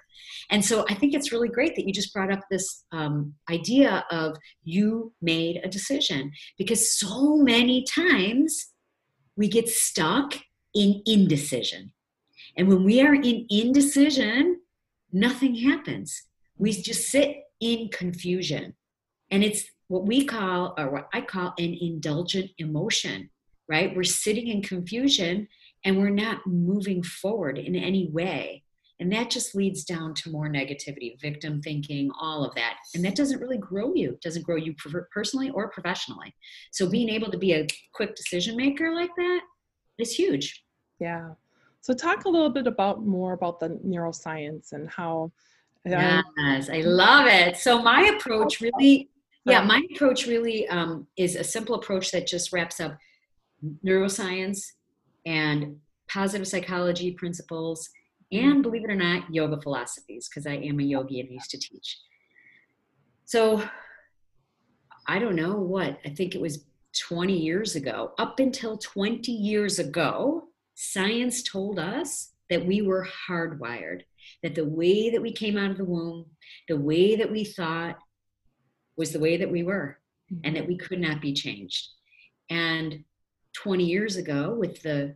And 0.51 0.65
so 0.65 0.85
I 0.89 0.95
think 0.95 1.15
it's 1.15 1.33
really 1.33 1.49
great 1.49 1.75
that 1.77 1.87
you 1.87 1.93
just 1.93 2.13
brought 2.13 2.33
up 2.33 2.41
this 2.51 2.85
um, 2.93 3.35
idea 3.51 4.05
of 4.11 4.37
you 4.65 5.13
made 5.23 5.61
a 5.63 5.69
decision 5.69 6.33
because 6.57 6.99
so 6.99 7.37
many 7.37 7.85
times 7.85 8.69
we 9.37 9.49
get 9.49 9.69
stuck 9.69 10.35
in 10.75 11.03
indecision. 11.07 11.93
And 12.57 12.69
when 12.69 12.85
we 12.85 13.01
are 13.01 13.15
in 13.15 13.47
indecision, 13.49 14.61
nothing 15.13 15.55
happens. 15.55 16.23
We 16.57 16.73
just 16.73 17.09
sit 17.09 17.37
in 17.61 17.89
confusion. 17.93 18.75
And 19.31 19.45
it's 19.45 19.65
what 19.89 20.07
we 20.07 20.25
call, 20.25 20.75
or 20.77 20.91
what 20.91 21.09
I 21.13 21.21
call, 21.21 21.55
an 21.59 21.77
indulgent 21.81 22.51
emotion 22.59 23.31
right? 23.69 23.95
We're 23.95 24.05
sitting 24.05 24.49
in 24.49 24.63
confusion 24.63 25.49
and 25.85 25.99
we're 25.99 26.11
not 26.11 26.47
moving 26.47 27.03
forward 27.03 27.59
in 27.59 27.77
any 27.77 28.09
way. 28.09 28.63
And 29.01 29.13
that 29.13 29.31
just 29.31 29.55
leads 29.55 29.85
down 29.85 30.13
to 30.15 30.31
more 30.31 30.49
negativity, 30.49 31.21
victim 31.21 31.63
thinking, 31.63 32.11
all 32.21 32.45
of 32.45 32.55
that. 32.57 32.79
And 32.95 33.05
that 33.05 33.15
doesn't 33.15 33.41
really 33.41 33.59
grow 33.59 33.95
you, 33.95 34.13
it 34.13 34.23
doesn't 34.23 34.45
grow 34.45 34.57
you 34.57 34.75
personally 35.13 35.51
or 35.51 35.69
professionally. 35.69 36.35
So 36.73 36.89
being 36.89 37.09
able 37.09 37.31
to 37.31 37.39
be 37.39 37.53
a 37.53 37.67
quick 37.93 38.17
decision 38.17 38.57
maker 38.57 38.93
like 38.93 39.15
that 39.17 39.41
is 39.99 40.13
huge. 40.13 40.65
Yeah. 40.99 41.31
So 41.81 41.95
talk 41.95 42.25
a 42.25 42.29
little 42.29 42.51
bit 42.51 42.67
about 42.67 43.07
more 43.07 43.35
about 43.35 43.61
the 43.61 43.69
neuroscience 43.87 44.73
and 44.73 44.91
how. 44.91 45.31
Um, 45.87 46.25
yes, 46.37 46.69
I 46.69 46.81
love 46.81 47.27
it. 47.29 47.57
So 47.57 47.81
my 47.81 48.13
approach 48.17 48.61
really, 48.61 49.09
yeah, 49.45 49.63
my 49.63 49.81
approach 49.95 50.27
really 50.27 50.69
um, 50.69 51.07
is 51.17 51.37
a 51.37 51.45
simple 51.45 51.77
approach 51.77 52.11
that 52.11 52.27
just 52.27 52.53
wraps 52.53 52.81
up 52.81 52.99
neuroscience 53.85 54.73
and 55.27 55.77
positive 56.09 56.47
psychology 56.47 57.13
principles 57.13 57.91
and 58.31 58.63
believe 58.63 58.85
it 58.85 58.91
or 58.91 58.95
not 58.95 59.33
yoga 59.35 59.61
philosophies 59.61 60.29
because 60.29 60.47
i 60.47 60.55
am 60.55 60.81
a 60.81 60.83
yogi 60.83 61.21
and 61.21 61.31
used 61.31 61.51
to 61.51 61.59
teach 61.59 61.99
so 63.25 63.63
i 65.07 65.19
don't 65.19 65.37
know 65.37 65.55
what 65.55 65.99
i 66.05 66.09
think 66.09 66.35
it 66.35 66.41
was 66.41 66.65
20 67.09 67.37
years 67.37 67.75
ago 67.77 68.13
up 68.19 68.39
until 68.41 68.79
20 68.79 69.31
years 69.33 69.79
ago 69.79 70.49
science 70.75 71.43
told 71.43 71.79
us 71.79 72.33
that 72.51 72.65
we 72.65 72.83
were 72.83 73.07
hardwired 73.29 74.03
that 74.43 74.55
the 74.55 74.65
way 74.65 75.11
that 75.11 75.23
we 75.23 75.33
came 75.33 75.57
out 75.57 75.71
of 75.71 75.79
the 75.79 75.85
womb, 75.85 76.27
the 76.69 76.77
way 76.77 77.17
that 77.17 77.31
we 77.31 77.45
thought 77.45 77.97
was 78.97 79.13
the 79.13 79.19
way 79.19 79.37
that 79.37 79.51
we 79.51 79.63
were 79.63 79.99
and 80.45 80.57
that 80.57 80.67
we 80.67 80.77
could 80.77 81.01
not 81.01 81.21
be 81.21 81.33
changed. 81.33 81.89
And 82.51 83.05
20 83.63 83.85
years 83.85 84.17
ago 84.17 84.55
with 84.59 84.83
the 84.83 85.15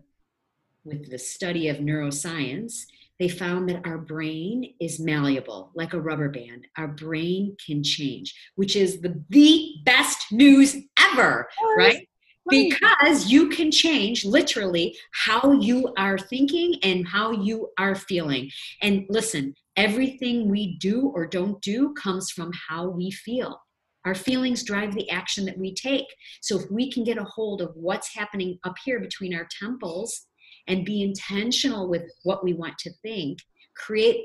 with 0.84 1.08
the 1.10 1.18
study 1.18 1.68
of 1.68 1.76
neuroscience, 1.76 2.86
they 3.20 3.28
found 3.28 3.68
that 3.68 3.86
our 3.86 3.98
brain 3.98 4.74
is 4.80 4.98
malleable 4.98 5.70
like 5.76 5.92
a 5.92 6.00
rubber 6.00 6.28
band. 6.28 6.66
Our 6.76 6.88
brain 6.88 7.56
can 7.64 7.84
change, 7.84 8.34
which 8.56 8.74
is 8.74 9.00
the, 9.00 9.22
the 9.30 9.74
best 9.84 10.32
news 10.32 10.76
ever, 10.98 11.48
right? 11.76 12.08
because 12.48 13.30
you 13.30 13.48
can 13.48 13.70
change 13.70 14.24
literally 14.24 14.96
how 15.12 15.52
you 15.52 15.92
are 15.96 16.18
thinking 16.18 16.74
and 16.82 17.06
how 17.06 17.30
you 17.30 17.70
are 17.78 17.94
feeling. 17.94 18.50
And 18.80 19.06
listen, 19.08 19.54
everything 19.76 20.50
we 20.50 20.76
do 20.78 21.12
or 21.14 21.26
don't 21.26 21.62
do 21.62 21.94
comes 21.94 22.30
from 22.30 22.50
how 22.68 22.88
we 22.88 23.12
feel. 23.12 23.60
Our 24.04 24.14
feelings 24.14 24.64
drive 24.64 24.94
the 24.94 25.08
action 25.10 25.44
that 25.46 25.58
we 25.58 25.74
take. 25.74 26.06
So 26.40 26.58
if 26.58 26.70
we 26.70 26.90
can 26.90 27.04
get 27.04 27.18
a 27.18 27.24
hold 27.24 27.60
of 27.60 27.70
what's 27.74 28.14
happening 28.14 28.58
up 28.64 28.74
here 28.84 29.00
between 29.00 29.34
our 29.34 29.46
temples 29.58 30.26
and 30.66 30.84
be 30.84 31.02
intentional 31.02 31.88
with 31.88 32.02
what 32.24 32.44
we 32.44 32.52
want 32.52 32.78
to 32.78 32.90
think, 33.02 33.38
create 33.76 34.24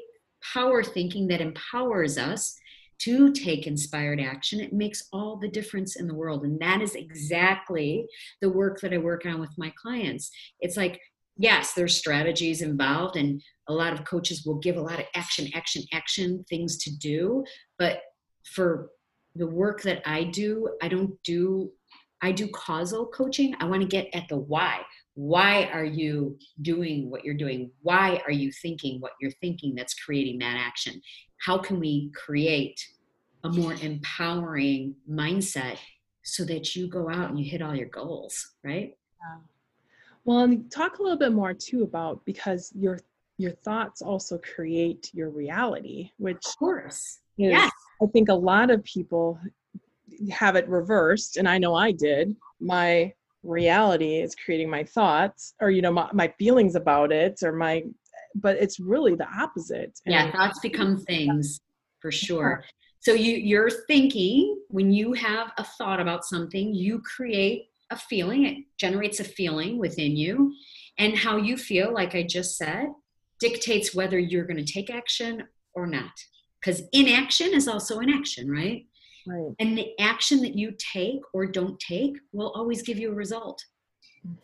power 0.53 0.83
thinking 0.83 1.27
that 1.27 1.41
empowers 1.41 2.17
us 2.17 2.55
to 2.99 3.31
take 3.31 3.67
inspired 3.67 4.19
action, 4.19 4.59
it 4.59 4.73
makes 4.73 5.07
all 5.13 5.37
the 5.37 5.47
difference 5.47 5.95
in 5.95 6.07
the 6.07 6.15
world. 6.15 6.43
And 6.43 6.59
that 6.59 6.81
is 6.81 6.95
exactly 6.95 8.07
the 8.41 8.49
work 8.49 8.79
that 8.81 8.93
I 8.93 8.97
work 8.97 9.25
on 9.25 9.39
with 9.39 9.51
my 9.57 9.71
clients. 9.79 10.31
It's 10.59 10.77
like, 10.77 10.99
yes, 11.37 11.73
there's 11.73 11.95
strategies 11.95 12.63
involved, 12.63 13.15
and 13.15 13.41
a 13.67 13.73
lot 13.73 13.93
of 13.93 14.05
coaches 14.05 14.43
will 14.45 14.57
give 14.57 14.77
a 14.77 14.81
lot 14.81 14.99
of 14.99 15.05
action, 15.13 15.47
action, 15.53 15.83
action 15.93 16.43
things 16.49 16.77
to 16.79 16.97
do. 16.97 17.43
But 17.77 17.99
for 18.43 18.89
the 19.37 19.47
work 19.47 19.81
that 19.83 20.01
I 20.05 20.25
do, 20.25 20.69
I 20.81 20.87
don't 20.87 21.21
do, 21.23 21.71
I 22.21 22.31
do 22.31 22.47
causal 22.49 23.05
coaching. 23.07 23.55
I 23.59 23.65
want 23.65 23.81
to 23.81 23.87
get 23.87 24.07
at 24.13 24.27
the 24.29 24.37
why. 24.37 24.81
Why 25.13 25.65
are 25.73 25.85
you 25.85 26.37
doing 26.61 27.09
what 27.09 27.25
you're 27.25 27.33
doing? 27.33 27.71
Why 27.81 28.21
are 28.25 28.31
you 28.31 28.51
thinking 28.51 28.99
what 28.99 29.13
you're 29.19 29.31
thinking 29.41 29.73
that's 29.75 29.95
creating 29.95 30.39
that 30.39 30.57
action? 30.59 31.01
how 31.37 31.57
can 31.57 31.79
we 31.79 32.11
create 32.15 32.85
a 33.43 33.49
more 33.49 33.73
empowering 33.81 34.95
mindset 35.09 35.77
so 36.23 36.43
that 36.45 36.75
you 36.75 36.87
go 36.87 37.09
out 37.09 37.29
and 37.29 37.39
you 37.39 37.49
hit 37.49 37.61
all 37.61 37.75
your 37.75 37.87
goals 37.87 38.55
right 38.63 38.97
yeah. 39.21 39.39
well 40.25 40.39
and 40.39 40.71
talk 40.71 40.97
a 40.97 41.01
little 41.01 41.17
bit 41.17 41.31
more 41.31 41.53
too 41.53 41.83
about 41.83 42.25
because 42.25 42.71
your 42.75 42.99
your 43.37 43.51
thoughts 43.51 44.01
also 44.01 44.39
create 44.39 45.09
your 45.13 45.29
reality 45.29 46.09
which 46.17 46.43
of 46.45 46.57
course 46.57 47.19
is, 47.37 47.51
yes 47.51 47.71
i 48.01 48.05
think 48.07 48.29
a 48.29 48.33
lot 48.33 48.69
of 48.69 48.83
people 48.83 49.39
have 50.31 50.55
it 50.55 50.67
reversed 50.67 51.37
and 51.37 51.47
i 51.47 51.57
know 51.57 51.75
i 51.75 51.91
did 51.91 52.35
my 52.59 53.11
reality 53.43 54.19
is 54.19 54.35
creating 54.35 54.69
my 54.69 54.83
thoughts 54.83 55.53
or 55.61 55.69
you 55.69 55.81
know 55.81 55.91
my, 55.91 56.09
my 56.11 56.27
feelings 56.39 56.75
about 56.75 57.11
it 57.11 57.39
or 57.43 57.53
my 57.53 57.83
but 58.35 58.57
it's 58.57 58.79
really 58.79 59.15
the 59.15 59.27
opposite. 59.27 59.99
Yeah, 60.05 60.25
and 60.25 60.33
thoughts 60.33 60.59
become 60.59 60.97
things 60.97 61.59
for 61.99 62.11
sure. 62.11 62.63
So 62.99 63.13
you 63.13 63.35
you're 63.35 63.69
thinking 63.69 64.59
when 64.69 64.91
you 64.91 65.13
have 65.13 65.51
a 65.57 65.63
thought 65.63 65.99
about 65.99 66.25
something, 66.25 66.73
you 66.73 67.01
create 67.01 67.67
a 67.89 67.97
feeling. 67.97 68.45
It 68.45 68.57
generates 68.77 69.19
a 69.19 69.23
feeling 69.23 69.77
within 69.77 70.15
you, 70.15 70.53
and 70.97 71.17
how 71.17 71.37
you 71.37 71.57
feel, 71.57 71.93
like 71.93 72.15
I 72.15 72.23
just 72.23 72.57
said, 72.57 72.87
dictates 73.39 73.95
whether 73.95 74.19
you're 74.19 74.45
going 74.45 74.63
to 74.63 74.73
take 74.73 74.89
action 74.89 75.43
or 75.73 75.87
not. 75.87 76.11
Because 76.59 76.83
inaction 76.91 77.53
is 77.53 77.67
also 77.67 77.99
an 77.99 78.09
action, 78.09 78.49
right? 78.49 78.85
Right. 79.27 79.53
And 79.59 79.77
the 79.77 79.91
action 79.99 80.41
that 80.41 80.55
you 80.55 80.73
take 80.77 81.19
or 81.33 81.45
don't 81.45 81.79
take 81.79 82.17
will 82.31 82.51
always 82.55 82.81
give 82.81 82.97
you 82.97 83.11
a 83.11 83.15
result. 83.15 83.63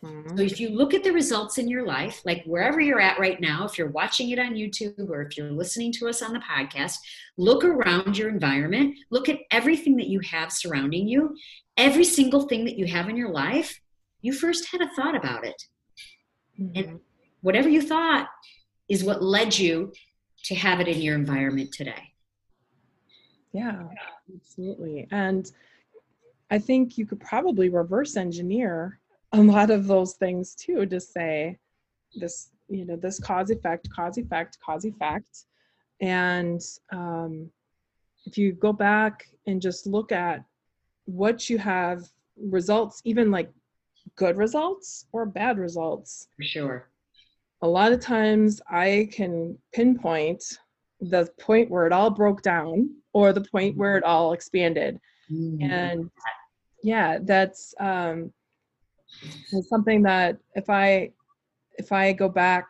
Mm-hmm. 0.02 0.36
So 0.36 0.42
if 0.42 0.60
you 0.60 0.70
look 0.70 0.94
at 0.94 1.02
the 1.02 1.12
results 1.12 1.58
in 1.58 1.68
your 1.68 1.86
life, 1.86 2.22
like 2.24 2.44
wherever 2.44 2.80
you're 2.80 3.00
at 3.00 3.18
right 3.18 3.40
now, 3.40 3.64
if 3.64 3.78
you're 3.78 3.90
watching 3.90 4.30
it 4.30 4.38
on 4.38 4.54
YouTube 4.54 5.08
or 5.08 5.22
if 5.22 5.36
you're 5.36 5.52
listening 5.52 5.92
to 5.92 6.08
us 6.08 6.22
on 6.22 6.32
the 6.32 6.40
podcast, 6.40 6.96
look 7.36 7.64
around 7.64 8.16
your 8.16 8.28
environment, 8.28 8.96
look 9.10 9.28
at 9.28 9.40
everything 9.50 9.96
that 9.96 10.08
you 10.08 10.20
have 10.20 10.52
surrounding 10.52 11.08
you, 11.08 11.34
every 11.76 12.04
single 12.04 12.42
thing 12.42 12.64
that 12.64 12.78
you 12.78 12.86
have 12.86 13.08
in 13.08 13.16
your 13.16 13.30
life, 13.30 13.80
you 14.20 14.32
first 14.32 14.68
had 14.70 14.80
a 14.80 14.88
thought 14.94 15.16
about 15.16 15.44
it. 15.44 15.62
Mm-hmm. 16.58 16.78
And 16.78 17.00
whatever 17.42 17.68
you 17.68 17.82
thought 17.82 18.28
is 18.88 19.04
what 19.04 19.22
led 19.22 19.58
you 19.58 19.92
to 20.44 20.54
have 20.54 20.80
it 20.80 20.88
in 20.88 21.00
your 21.00 21.14
environment 21.14 21.72
today. 21.72 22.12
Yeah, 23.52 23.84
absolutely. 24.34 25.06
And 25.10 25.50
I 26.50 26.58
think 26.58 26.98
you 26.98 27.06
could 27.06 27.20
probably 27.20 27.68
reverse 27.68 28.16
engineer 28.16 29.00
a 29.34 29.42
lot 29.42 29.70
of 29.70 29.86
those 29.86 30.14
things 30.14 30.54
too 30.54 30.86
to 30.86 31.00
say 31.00 31.58
this 32.14 32.50
you 32.68 32.84
know 32.84 32.96
this 32.96 33.18
cause 33.18 33.50
effect 33.50 33.88
cause 33.90 34.16
effect 34.16 34.58
cause 34.64 34.84
effect 34.84 35.46
and 36.00 36.60
um, 36.92 37.50
if 38.26 38.38
you 38.38 38.52
go 38.52 38.72
back 38.72 39.24
and 39.46 39.60
just 39.60 39.86
look 39.86 40.12
at 40.12 40.44
what 41.06 41.50
you 41.50 41.58
have 41.58 42.04
results 42.36 43.02
even 43.04 43.30
like 43.30 43.50
good 44.16 44.36
results 44.36 45.06
or 45.12 45.26
bad 45.26 45.58
results 45.58 46.28
for 46.36 46.44
sure 46.44 46.88
a 47.64 47.68
lot 47.68 47.92
of 47.92 48.00
times 48.00 48.60
i 48.70 49.08
can 49.12 49.56
pinpoint 49.72 50.42
the 51.00 51.28
point 51.40 51.68
where 51.70 51.86
it 51.86 51.92
all 51.92 52.10
broke 52.10 52.40
down 52.42 52.88
or 53.12 53.32
the 53.32 53.44
point 53.52 53.76
where 53.76 53.96
it 53.96 54.04
all 54.04 54.32
expanded 54.32 54.98
mm-hmm. 55.30 55.70
and 55.70 56.10
yeah 56.82 57.18
that's 57.20 57.74
um 57.80 58.32
something 59.62 60.02
that 60.02 60.38
if 60.54 60.68
I 60.68 61.10
if 61.78 61.92
I 61.92 62.12
go 62.12 62.28
back 62.28 62.66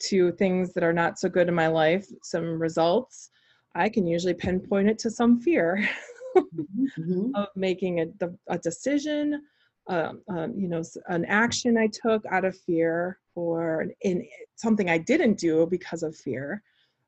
to 0.00 0.32
things 0.32 0.72
that 0.72 0.84
are 0.84 0.92
not 0.92 1.18
so 1.18 1.28
good 1.28 1.48
in 1.48 1.54
my 1.54 1.68
life, 1.68 2.06
some 2.22 2.60
results, 2.60 3.30
I 3.74 3.88
can 3.88 4.06
usually 4.06 4.34
pinpoint 4.34 4.88
it 4.88 4.98
to 5.00 5.10
some 5.10 5.40
fear 5.40 5.88
mm-hmm. 6.36 7.34
of 7.34 7.48
making 7.56 8.00
a, 8.00 8.06
a 8.48 8.58
decision, 8.58 9.42
um, 9.88 10.20
um, 10.28 10.54
you 10.56 10.68
know, 10.68 10.82
an 11.08 11.24
action 11.26 11.76
I 11.76 11.88
took 11.88 12.24
out 12.26 12.44
of 12.44 12.56
fear 12.56 13.18
or 13.34 13.86
in 14.02 14.26
something 14.56 14.90
I 14.90 14.98
didn't 14.98 15.38
do 15.38 15.66
because 15.66 16.02
of 16.02 16.16
fear. 16.16 16.62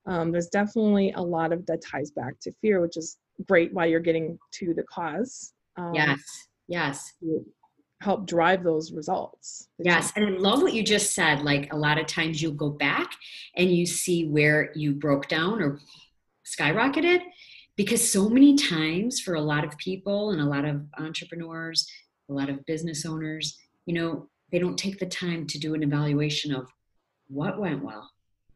Um, 0.06 0.32
there's 0.32 0.48
definitely 0.48 1.12
a 1.12 1.20
lot 1.20 1.52
of 1.52 1.66
that 1.66 1.82
ties 1.82 2.10
back 2.10 2.40
to 2.40 2.52
fear, 2.60 2.80
which 2.80 2.96
is 2.96 3.18
great 3.46 3.72
while 3.72 3.86
you're 3.86 4.00
getting 4.00 4.38
to 4.52 4.74
the 4.74 4.84
cause. 4.84 5.52
Um, 5.76 5.94
yes, 5.94 6.20
yes 6.68 7.12
help 8.00 8.26
drive 8.26 8.64
those 8.64 8.92
results. 8.92 9.68
Yes, 9.78 10.12
and 10.16 10.24
I 10.24 10.30
love 10.30 10.62
what 10.62 10.72
you 10.72 10.82
just 10.82 11.12
said. 11.12 11.42
Like 11.42 11.72
a 11.72 11.76
lot 11.76 11.98
of 11.98 12.06
times 12.06 12.40
you'll 12.40 12.52
go 12.52 12.70
back 12.70 13.12
and 13.56 13.70
you 13.70 13.86
see 13.86 14.26
where 14.26 14.72
you 14.74 14.92
broke 14.92 15.28
down 15.28 15.62
or 15.62 15.78
skyrocketed 16.46 17.20
because 17.76 18.10
so 18.10 18.28
many 18.28 18.56
times 18.56 19.20
for 19.20 19.34
a 19.34 19.40
lot 19.40 19.64
of 19.64 19.76
people 19.78 20.30
and 20.30 20.40
a 20.40 20.46
lot 20.46 20.64
of 20.64 20.82
entrepreneurs, 20.98 21.86
a 22.30 22.32
lot 22.32 22.48
of 22.48 22.64
business 22.66 23.04
owners, 23.04 23.58
you 23.86 23.94
know, 23.94 24.28
they 24.52 24.58
don't 24.58 24.78
take 24.78 24.98
the 24.98 25.06
time 25.06 25.46
to 25.48 25.58
do 25.58 25.74
an 25.74 25.82
evaluation 25.82 26.54
of 26.54 26.68
what 27.28 27.60
went 27.60 27.84
well, 27.84 28.10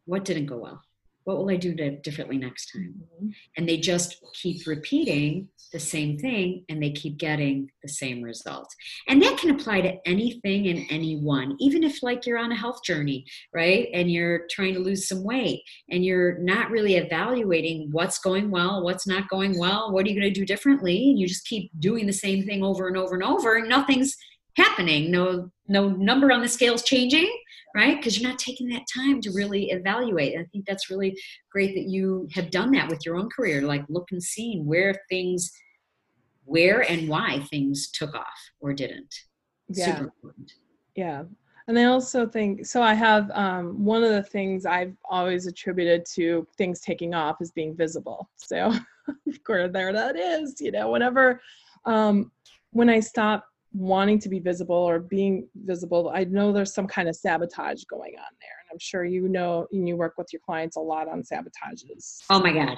what 0.06 0.24
didn't 0.24 0.46
go 0.46 0.58
well, 0.58 0.82
what 1.24 1.38
will 1.38 1.50
I 1.50 1.56
do 1.56 1.74
to, 1.74 1.96
differently 2.00 2.38
next 2.38 2.70
time? 2.72 2.94
Mm-hmm. 2.98 3.28
And 3.56 3.68
they 3.68 3.78
just 3.78 4.24
keep 4.34 4.66
repeating 4.66 5.48
the 5.72 5.80
same 5.80 6.18
thing 6.18 6.64
and 6.68 6.82
they 6.82 6.92
keep 6.92 7.18
getting 7.18 7.68
the 7.82 7.88
same 7.88 8.22
result. 8.22 8.68
And 9.08 9.20
that 9.22 9.38
can 9.38 9.50
apply 9.50 9.80
to 9.80 9.96
anything 10.06 10.68
and 10.68 10.86
anyone, 10.90 11.56
even 11.58 11.82
if, 11.82 12.02
like, 12.02 12.26
you're 12.26 12.38
on 12.38 12.52
a 12.52 12.56
health 12.56 12.84
journey, 12.84 13.24
right? 13.52 13.88
And 13.92 14.10
you're 14.10 14.46
trying 14.50 14.74
to 14.74 14.80
lose 14.80 15.08
some 15.08 15.24
weight 15.24 15.62
and 15.90 16.04
you're 16.04 16.38
not 16.38 16.70
really 16.70 16.96
evaluating 16.96 17.88
what's 17.90 18.18
going 18.18 18.50
well, 18.50 18.84
what's 18.84 19.06
not 19.06 19.28
going 19.28 19.58
well, 19.58 19.92
what 19.92 20.06
are 20.06 20.08
you 20.08 20.20
going 20.20 20.32
to 20.32 20.40
do 20.40 20.46
differently? 20.46 21.10
And 21.10 21.18
you 21.18 21.26
just 21.26 21.46
keep 21.46 21.70
doing 21.80 22.06
the 22.06 22.12
same 22.12 22.44
thing 22.44 22.62
over 22.62 22.86
and 22.86 22.96
over 22.96 23.14
and 23.14 23.24
over, 23.24 23.56
and 23.56 23.68
nothing's 23.68 24.16
happening. 24.56 25.10
No, 25.10 25.50
no 25.66 25.88
number 25.88 26.30
on 26.30 26.42
the 26.42 26.48
scale's 26.48 26.84
changing 26.84 27.28
right? 27.74 27.96
Because 27.96 28.18
you're 28.18 28.28
not 28.30 28.38
taking 28.38 28.68
that 28.68 28.86
time 28.94 29.20
to 29.22 29.32
really 29.32 29.70
evaluate. 29.70 30.38
I 30.38 30.44
think 30.52 30.64
that's 30.66 30.90
really 30.90 31.18
great 31.50 31.74
that 31.74 31.88
you 31.88 32.28
have 32.32 32.50
done 32.50 32.70
that 32.72 32.88
with 32.88 33.04
your 33.04 33.16
own 33.16 33.28
career, 33.28 33.62
like 33.62 33.84
look 33.88 34.08
and 34.12 34.22
see 34.22 34.60
where 34.60 34.94
things, 35.10 35.50
where 36.44 36.88
and 36.90 37.08
why 37.08 37.40
things 37.50 37.90
took 37.90 38.14
off 38.14 38.50
or 38.60 38.72
didn't. 38.72 39.12
Yeah. 39.68 39.86
Super 39.86 40.04
important. 40.04 40.52
Yeah. 40.94 41.24
And 41.66 41.78
I 41.78 41.84
also 41.84 42.26
think 42.26 42.66
so. 42.66 42.82
I 42.82 42.92
have 42.92 43.30
um, 43.30 43.84
one 43.84 44.04
of 44.04 44.10
the 44.10 44.22
things 44.22 44.66
I've 44.66 44.94
always 45.08 45.46
attributed 45.46 46.04
to 46.14 46.46
things 46.58 46.80
taking 46.80 47.14
off 47.14 47.38
is 47.40 47.52
being 47.52 47.74
visible. 47.74 48.28
So, 48.36 48.66
of 49.08 49.44
course, 49.44 49.70
there 49.72 49.92
that 49.92 50.16
is. 50.16 50.60
You 50.60 50.72
know, 50.72 50.90
whenever 50.90 51.40
um, 51.86 52.30
when 52.72 52.90
I 52.90 53.00
stop 53.00 53.46
wanting 53.74 54.18
to 54.20 54.28
be 54.28 54.38
visible 54.38 54.76
or 54.76 55.00
being 55.00 55.48
visible 55.64 56.10
i 56.14 56.24
know 56.24 56.52
there's 56.52 56.72
some 56.72 56.86
kind 56.86 57.08
of 57.08 57.16
sabotage 57.16 57.82
going 57.84 58.14
on 58.16 58.32
there 58.40 58.56
and 58.62 58.74
I'm 58.74 58.78
sure 58.80 59.04
you 59.04 59.28
know 59.28 59.66
and 59.72 59.86
you 59.88 59.96
work 59.96 60.14
with 60.18 60.32
your 60.32 60.40
clients 60.44 60.76
a 60.76 60.80
lot 60.80 61.06
on 61.06 61.22
sabotages. 61.22 62.18
Oh 62.28 62.40
my 62.40 62.52
God. 62.52 62.76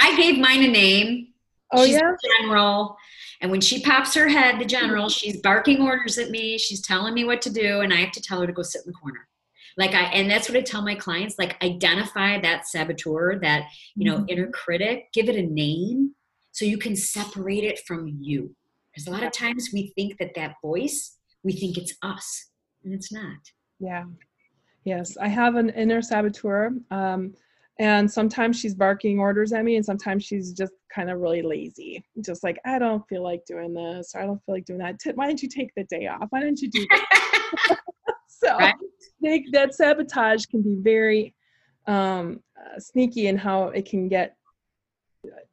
I 0.00 0.16
gave 0.16 0.38
mine 0.38 0.62
a 0.62 0.68
name. 0.68 1.28
Oh 1.72 1.84
she's 1.84 1.94
yeah. 1.94 2.14
general. 2.40 2.96
And 3.40 3.48
when 3.48 3.60
she 3.60 3.80
pops 3.80 4.12
her 4.14 4.26
head, 4.26 4.58
the 4.58 4.64
general, 4.64 5.08
she's 5.18 5.40
barking 5.40 5.80
orders 5.80 6.18
at 6.18 6.30
me. 6.30 6.58
She's 6.58 6.80
telling 6.82 7.14
me 7.14 7.22
what 7.22 7.40
to 7.42 7.50
do, 7.50 7.82
and 7.82 7.92
I 7.94 7.98
have 7.98 8.10
to 8.12 8.20
tell 8.20 8.40
her 8.40 8.46
to 8.48 8.52
go 8.52 8.62
sit 8.62 8.82
in 8.84 8.90
the 8.90 8.98
corner. 8.98 9.28
Like 9.76 9.94
I, 9.94 10.04
and 10.06 10.28
that's 10.28 10.48
what 10.48 10.58
I 10.58 10.62
tell 10.62 10.82
my 10.82 10.96
clients. 10.96 11.36
Like 11.38 11.62
identify 11.62 12.40
that 12.40 12.66
saboteur, 12.66 13.38
that 13.42 13.68
you 13.94 14.10
know 14.10 14.18
Mhm. 14.18 14.24
inner 14.30 14.50
critic. 14.50 15.10
Give 15.12 15.28
it 15.28 15.36
a 15.36 15.42
name 15.42 16.16
so 16.50 16.64
you 16.64 16.76
can 16.76 16.96
separate 16.96 17.62
it 17.62 17.78
from 17.86 18.08
you. 18.20 18.56
Because 19.00 19.12
a 19.14 19.16
lot 19.16 19.26
of 19.26 19.32
times 19.32 19.70
we 19.72 19.92
think 19.96 20.18
that 20.18 20.34
that 20.34 20.56
voice, 20.62 21.16
we 21.42 21.52
think 21.52 21.78
it's 21.78 21.94
us, 22.02 22.50
and 22.84 22.92
it's 22.92 23.10
not. 23.10 23.38
Yeah. 23.78 24.04
Yes, 24.84 25.16
I 25.16 25.28
have 25.28 25.56
an 25.56 25.70
inner 25.70 26.02
saboteur. 26.02 26.72
Um, 26.90 27.34
and 27.78 28.10
sometimes 28.10 28.60
she's 28.60 28.74
barking 28.74 29.18
orders 29.18 29.54
at 29.54 29.64
me, 29.64 29.76
and 29.76 29.84
sometimes 29.84 30.24
she's 30.24 30.52
just 30.52 30.72
kind 30.94 31.08
of 31.10 31.18
really 31.20 31.40
lazy. 31.40 32.04
Just 32.22 32.44
like, 32.44 32.58
I 32.66 32.78
don't 32.78 33.06
feel 33.08 33.22
like 33.22 33.42
doing 33.46 33.72
this, 33.72 34.12
or 34.14 34.20
I 34.20 34.26
don't 34.26 34.44
feel 34.44 34.56
like 34.56 34.66
doing 34.66 34.80
that. 34.80 35.00
Why 35.14 35.26
don't 35.26 35.42
you 35.42 35.48
take 35.48 35.72
the 35.76 35.84
day 35.84 36.06
off? 36.06 36.26
Why 36.28 36.40
don't 36.40 36.60
you 36.60 36.68
do 36.68 36.86
that? 36.90 37.80
so 38.28 38.58
Right. 38.58 38.74
they, 39.22 39.46
that 39.52 39.74
sabotage 39.74 40.44
can 40.44 40.60
be 40.60 40.76
very 40.78 41.34
um, 41.86 42.42
uh, 42.58 42.78
sneaky 42.78 43.28
in 43.28 43.38
how 43.38 43.68
it 43.68 43.88
can 43.88 44.08
get, 44.08 44.36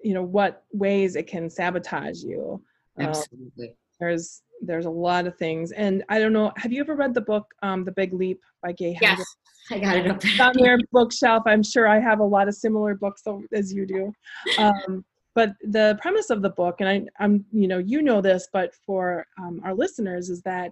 you 0.01 0.13
know, 0.13 0.24
what 0.24 0.63
ways 0.74 1.16
it 1.16 1.27
can 1.27 1.50
sabotage 1.50 2.24
you. 2.24 2.62
Um, 3.00 3.08
Absolutely. 3.08 3.75
there's 4.00 4.42
there's 4.62 4.86
a 4.86 4.89
lot 4.89 5.27
of 5.27 5.38
things, 5.38 5.72
and 5.72 6.04
I 6.10 6.20
don't 6.20 6.34
know. 6.34 6.51
Have 6.58 6.72
you 6.72 6.82
ever 6.82 6.96
read 6.96 7.13
the 7.13 7.22
book 7.22 7.46
um, 7.62 7.84
The 7.84 7.92
Big 7.92 8.13
Leap 8.13 8.42
by 8.63 8.72
Gay 8.72 8.98
Yes, 9.00 9.24
I 9.72 9.80
got 9.80 9.98
it 9.98 10.08
up 10.08 10.18
it's 10.24 10.38
there. 10.38 10.48
on 10.48 10.60
your 10.60 10.80
bookshelf. 10.92 11.44
I'm 11.46 11.63
sure 11.63 11.88
I 11.88 12.00
have 12.00 12.20
a 12.20 12.24
lot 12.24 12.48
of 12.48 12.56
similar 12.56 12.96
books 12.96 13.24
as 13.54 13.74
you 13.74 13.86
do. 13.86 14.13
Um, 14.58 15.06
but 15.36 15.54
the 15.62 16.00
premise 16.01 16.32
of 16.32 16.42
the 16.42 16.50
book, 16.50 16.77
and 16.80 16.89
I, 16.89 17.06
I'm, 17.24 17.46
you 17.51 17.68
know, 17.68 17.77
you 17.77 18.01
know 18.01 18.22
this, 18.22 18.48
but 18.51 18.74
for 18.88 19.24
um, 19.39 19.62
our 19.63 19.75
listeners, 19.75 20.30
is 20.30 20.42
that 20.42 20.72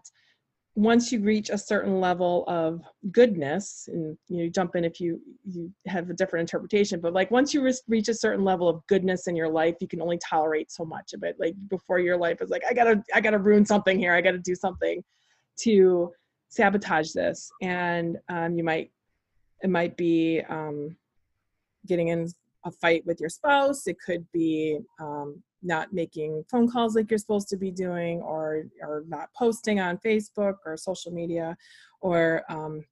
once 0.76 1.10
you 1.10 1.22
reach 1.22 1.50
a 1.50 1.58
certain 1.58 2.02
level 2.02 2.44
of 2.48 2.82
goodness, 3.12 3.88
and 3.92 4.18
you, 4.28 4.38
know, 4.38 4.44
you 4.44 4.50
jump 4.50 4.76
in 4.76 4.84
if 4.84 5.00
you 5.00 5.22
you 5.46 5.72
have 5.88 6.10
a 6.10 6.14
different 6.14 6.42
interpretation, 6.42 7.00
but 7.00 7.14
like 7.14 7.32
once 7.32 7.54
you 7.54 7.68
reach 7.88 8.10
a 8.10 8.14
certain 8.14 8.44
level 8.44 8.68
of 8.68 8.86
goodness 8.88 9.28
in 9.28 9.38
your 9.38 9.48
life, 9.48 9.76
you 9.80 9.88
can 9.88 10.02
only 10.02 10.18
tolerate 10.18 10.70
so 10.70 10.84
much 10.84 11.14
of 11.14 11.24
it. 11.24 11.38
Like 11.40 11.56
before, 11.70 12.00
your 12.00 12.18
life 12.18 12.42
is 12.42 12.50
like, 12.50 12.64
I 12.70 12.74
gotta, 12.74 13.02
I 13.14 13.22
gotta 13.22 13.40
ruin 13.40 13.66
something 13.66 13.98
here. 13.98 14.14
I 14.14 14.20
gotta 14.20 14.38
do 14.38 14.54
something 14.54 15.02
to 15.60 16.12
sabotage 16.50 17.14
this, 17.14 17.50
and 17.62 18.18
um, 18.28 18.58
you 18.58 18.64
might 18.64 18.92
it 19.64 19.70
might 19.70 19.96
be 19.96 20.42
um, 20.50 20.96
getting 21.88 22.10
in 22.10 22.28
a 22.66 22.72
fight 22.72 23.06
with 23.06 23.20
your 23.20 23.30
spouse 23.30 23.86
it 23.86 23.96
could 24.04 24.26
be 24.34 24.80
um, 25.00 25.42
not 25.66 25.92
making 25.92 26.44
phone 26.50 26.70
calls 26.70 26.96
like 26.96 27.10
you're 27.10 27.18
supposed 27.18 27.50
to 27.50 27.58
be 27.58 27.72
doing 27.72 28.22
or 28.22 28.64
or 28.82 29.04
not 29.08 29.30
posting 29.36 29.80
on 29.80 29.98
facebook 29.98 30.56
or 30.66 30.78
social 30.78 31.12
media 31.12 31.58
or 32.02 32.44
um, 32.50 32.84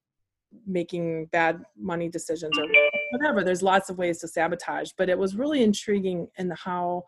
making 0.68 1.26
bad 1.28 1.64
money 1.78 2.10
decisions 2.10 2.58
or 2.58 2.66
whatever. 3.12 3.44
There's 3.44 3.64
lots 3.64 3.90
of 3.90 3.98
ways 3.98 4.20
to 4.20 4.28
sabotage 4.28 4.92
but 4.98 5.10
it 5.10 5.18
was 5.18 5.36
really 5.36 5.64
intriguing 5.64 6.28
in 6.38 6.52
how 6.52 7.04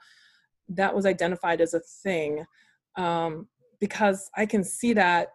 that 0.69 0.93
was 0.93 1.05
identified 1.05 1.61
as 1.61 1.73
a 1.73 1.79
thing 1.79 2.45
um, 2.95 3.47
because 3.79 4.29
i 4.35 4.45
can 4.45 4.63
see 4.63 4.93
that 4.93 5.29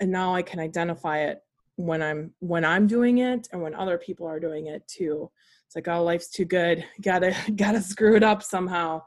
and 0.00 0.10
now 0.10 0.34
i 0.34 0.42
can 0.42 0.60
identify 0.60 1.18
it 1.18 1.40
when 1.76 2.02
i'm 2.02 2.32
when 2.38 2.64
i'm 2.64 2.86
doing 2.86 3.18
it 3.18 3.48
and 3.52 3.60
when 3.60 3.74
other 3.74 3.98
people 3.98 4.26
are 4.26 4.40
doing 4.40 4.66
it 4.66 4.86
too 4.86 5.30
it's 5.74 5.86
like 5.86 5.94
oh 5.94 6.02
life's 6.04 6.28
too 6.28 6.44
good 6.44 6.84
gotta 7.00 7.34
gotta 7.56 7.80
screw 7.80 8.14
it 8.16 8.22
up 8.22 8.42
somehow 8.42 9.00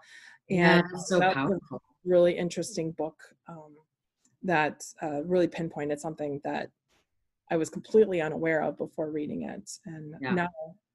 and 0.49 0.83
that's 0.91 1.07
so 1.09 1.19
that's 1.19 1.33
a 1.35 1.39
powerful. 1.39 1.81
really 2.03 2.35
interesting 2.37 2.91
book 2.91 3.15
um, 3.47 3.73
that 4.43 4.83
uh, 5.01 5.23
really 5.23 5.47
pinpointed 5.47 5.99
something 5.99 6.41
that 6.43 6.69
i 7.51 7.57
was 7.57 7.69
completely 7.69 8.21
unaware 8.21 8.61
of 8.63 8.77
before 8.77 9.11
reading 9.11 9.43
it 9.43 9.69
and 9.85 10.15
Yeah. 10.21 10.33
now 10.33 10.47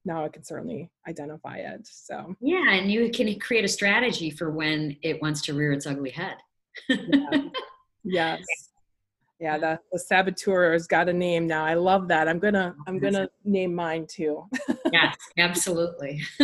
now 0.03 0.25
i 0.25 0.29
can 0.29 0.43
certainly 0.43 0.89
identify 1.07 1.57
it 1.57 1.87
so 1.87 2.35
Yeah, 2.41 2.71
and 2.71 2.91
you 2.91 3.09
can 3.11 3.39
create 3.39 3.63
a 3.63 3.69
strategy 3.69 4.29
for 4.29 4.49
when 4.51 4.97
it 5.01 5.21
wants 5.21 5.41
to 5.43 5.53
rear 5.53 5.71
its 5.71 5.85
ugly 5.87 6.09
head. 6.11 6.35
yeah. 6.89 7.41
yes 8.03 8.39
yeah 9.41 9.57
the, 9.57 9.79
the 9.91 9.99
saboteur 9.99 10.71
has 10.71 10.87
got 10.87 11.09
a 11.09 11.13
name 11.13 11.47
now. 11.47 11.65
I 11.65 11.73
love 11.73 12.07
that. 12.09 12.27
I'm 12.27 12.39
gonna 12.39 12.75
i'm 12.87 12.99
gonna 12.99 13.27
name 13.43 13.75
mine 13.75 14.07
too. 14.07 14.45
Yes, 14.93 15.15
absolutely. 15.37 16.21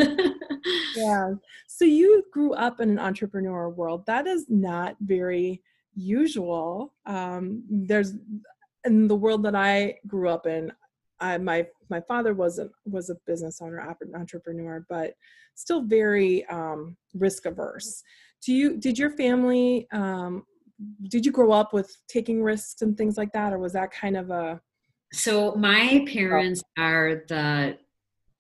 yeah. 0.95 1.31
So 1.67 1.83
you 1.83 2.23
grew 2.31 2.53
up 2.53 2.79
in 2.79 2.89
an 2.89 2.97
entrepreneur 2.97 3.69
world. 3.69 4.05
That 4.05 4.25
is 4.25 4.45
not 4.47 4.95
very 5.01 5.62
usual. 5.93 6.93
Um, 7.05 7.63
there's 7.69 8.13
in 8.86 9.07
the 9.07 9.15
world 9.15 9.43
that 9.43 9.55
i 9.55 9.95
grew 10.07 10.29
up 10.29 10.47
in 10.47 10.71
I, 11.19 11.38
my 11.38 11.65
my 11.89 12.01
father 12.01 12.33
was 12.33 12.60
a 12.60 12.69
was 12.86 13.10
a 13.10 13.15
business 13.25 13.60
owner 13.62 13.95
entrepreneur 14.15 14.86
but 14.88 15.13
still 15.55 15.81
very 15.81 16.45
um, 16.45 16.95
risk 17.15 17.45
averse 17.45 18.03
do 18.43 18.53
you 18.53 18.77
did 18.77 18.97
your 18.97 19.10
family 19.10 19.88
um, 19.91 20.45
did 21.09 21.25
you 21.25 21.31
grow 21.31 21.51
up 21.51 21.73
with 21.73 21.95
taking 22.07 22.41
risks 22.41 22.81
and 22.81 22.97
things 22.97 23.17
like 23.17 23.31
that 23.31 23.53
or 23.53 23.59
was 23.59 23.73
that 23.73 23.91
kind 23.91 24.15
of 24.15 24.29
a 24.29 24.59
so 25.13 25.55
my 25.55 26.05
parents 26.07 26.61
are 26.77 27.23
the 27.27 27.77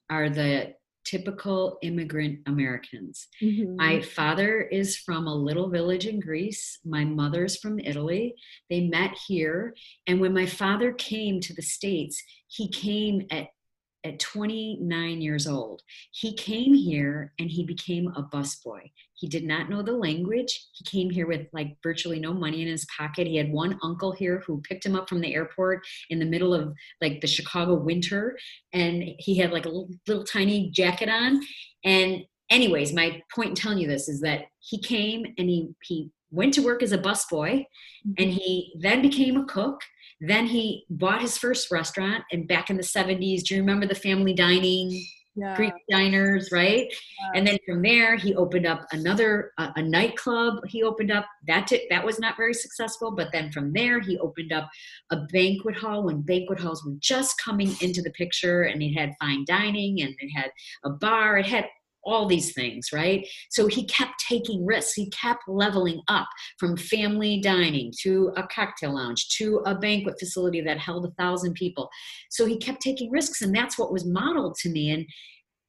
are 0.09 0.29
the 0.29 0.73
typical 1.07 1.77
immigrant 1.83 2.39
Americans. 2.47 3.27
Mm-hmm. 3.41 3.77
My 3.77 4.01
father 4.01 4.61
is 4.61 4.97
from 4.97 5.25
a 5.25 5.33
little 5.33 5.69
village 5.69 6.05
in 6.05 6.19
Greece. 6.19 6.79
My 6.83 7.05
mother's 7.05 7.57
from 7.57 7.79
Italy. 7.79 8.35
They 8.69 8.89
met 8.89 9.17
here. 9.25 9.73
And 10.05 10.19
when 10.19 10.33
my 10.33 10.45
father 10.45 10.91
came 10.91 11.39
to 11.41 11.53
the 11.53 11.61
States, 11.61 12.21
he 12.47 12.67
came 12.67 13.25
at, 13.31 13.47
at 14.03 14.19
29 14.19 15.21
years 15.21 15.47
old. 15.47 15.81
He 16.11 16.35
came 16.35 16.73
here 16.73 17.33
and 17.39 17.49
he 17.49 17.65
became 17.65 18.07
a 18.15 18.23
busboy. 18.23 18.91
He 19.13 19.27
did 19.27 19.43
not 19.43 19.69
know 19.69 19.81
the 19.81 19.93
language. 19.93 20.67
He 20.73 20.85
came 20.85 21.09
here 21.09 21.27
with 21.27 21.47
like 21.53 21.77
virtually 21.81 22.19
no 22.19 22.33
money 22.33 22.61
in 22.61 22.67
his 22.67 22.85
pocket. 22.95 23.27
He 23.27 23.37
had 23.37 23.51
one 23.51 23.79
uncle 23.83 24.11
here 24.11 24.43
who 24.45 24.61
picked 24.61 24.85
him 24.85 24.95
up 24.95 25.09
from 25.09 25.21
the 25.21 25.33
airport 25.33 25.85
in 26.09 26.19
the 26.19 26.25
middle 26.25 26.53
of 26.53 26.73
like 27.01 27.21
the 27.21 27.27
Chicago 27.27 27.75
winter. 27.75 28.37
And 28.73 29.03
he 29.19 29.37
had 29.37 29.51
like 29.51 29.65
a 29.65 29.69
little, 29.69 29.89
little 30.07 30.23
tiny 30.23 30.69
jacket 30.69 31.09
on. 31.09 31.41
And 31.83 32.23
anyways, 32.49 32.93
my 32.93 33.21
point 33.33 33.49
in 33.49 33.55
telling 33.55 33.79
you 33.79 33.87
this 33.87 34.07
is 34.07 34.21
that 34.21 34.45
he 34.59 34.79
came 34.79 35.25
and 35.37 35.49
he 35.49 35.69
he 35.83 36.11
went 36.31 36.53
to 36.55 36.61
work 36.61 36.83
as 36.83 36.91
a 36.91 36.97
busboy, 36.97 37.51
mm-hmm. 37.51 38.11
and 38.17 38.31
he 38.31 38.73
then 38.79 39.01
became 39.01 39.37
a 39.37 39.45
cook. 39.45 39.81
Then 40.19 40.47
he 40.47 40.85
bought 40.89 41.21
his 41.21 41.37
first 41.37 41.71
restaurant, 41.71 42.23
and 42.31 42.47
back 42.47 42.69
in 42.69 42.77
the 42.77 42.83
'70s, 42.83 43.43
do 43.43 43.55
you 43.55 43.61
remember 43.61 43.85
the 43.85 43.95
family 43.95 44.33
dining? 44.33 45.05
yeah 45.37 45.55
Greek 45.55 45.73
diners, 45.89 46.49
right? 46.51 46.91
And 47.35 47.45
then 47.45 47.57
from 47.65 47.81
there, 47.81 48.17
he 48.17 48.35
opened 48.35 48.65
up 48.65 48.85
another 48.91 49.51
a, 49.59 49.71
a 49.75 49.81
nightclub. 49.81 50.65
He 50.67 50.83
opened 50.83 51.11
up 51.11 51.25
that 51.47 51.67
did, 51.67 51.81
that 51.89 52.03
was 52.03 52.19
not 52.19 52.35
very 52.35 52.53
successful, 52.53 53.11
but 53.11 53.31
then 53.31 53.51
from 53.51 53.71
there, 53.71 53.99
he 53.99 54.17
opened 54.17 54.51
up 54.51 54.67
a 55.11 55.17
banquet 55.31 55.77
hall 55.77 56.03
when 56.03 56.21
banquet 56.21 56.59
halls 56.59 56.83
were 56.83 56.95
just 56.99 57.35
coming 57.43 57.73
into 57.81 58.01
the 58.01 58.11
picture, 58.11 58.63
and 58.63 58.81
it 58.81 58.93
had 58.93 59.13
fine 59.21 59.45
dining, 59.45 60.01
and 60.01 60.13
it 60.17 60.29
had 60.35 60.49
a 60.83 60.89
bar, 60.89 61.37
it 61.37 61.45
had 61.45 61.65
all 62.07 62.25
these 62.25 62.53
things, 62.53 62.87
right? 62.93 63.27
So 63.49 63.67
he 63.67 63.85
kept 63.85 64.23
taking 64.27 64.65
risks. 64.65 64.93
He 64.93 65.09
kept 65.09 65.47
leveling 65.47 66.01
up 66.07 66.27
from 66.57 66.77
family 66.77 67.41
dining 67.41 67.91
to 68.01 68.31
a 68.37 68.47
cocktail 68.47 68.95
lounge 68.95 69.27
to 69.37 69.61
a 69.65 69.75
banquet 69.75 70.15
facility 70.19 70.61
that 70.61 70.79
held 70.79 71.05
a 71.05 71.11
thousand 71.11 71.53
people. 71.53 71.89
So 72.31 72.45
he 72.45 72.57
kept 72.57 72.81
taking 72.81 73.11
risks, 73.11 73.41
and 73.41 73.53
that's 73.53 73.77
what 73.77 73.91
was 73.91 74.05
modeled 74.05 74.55
to 74.61 74.69
me. 74.69 74.91
And 74.91 75.05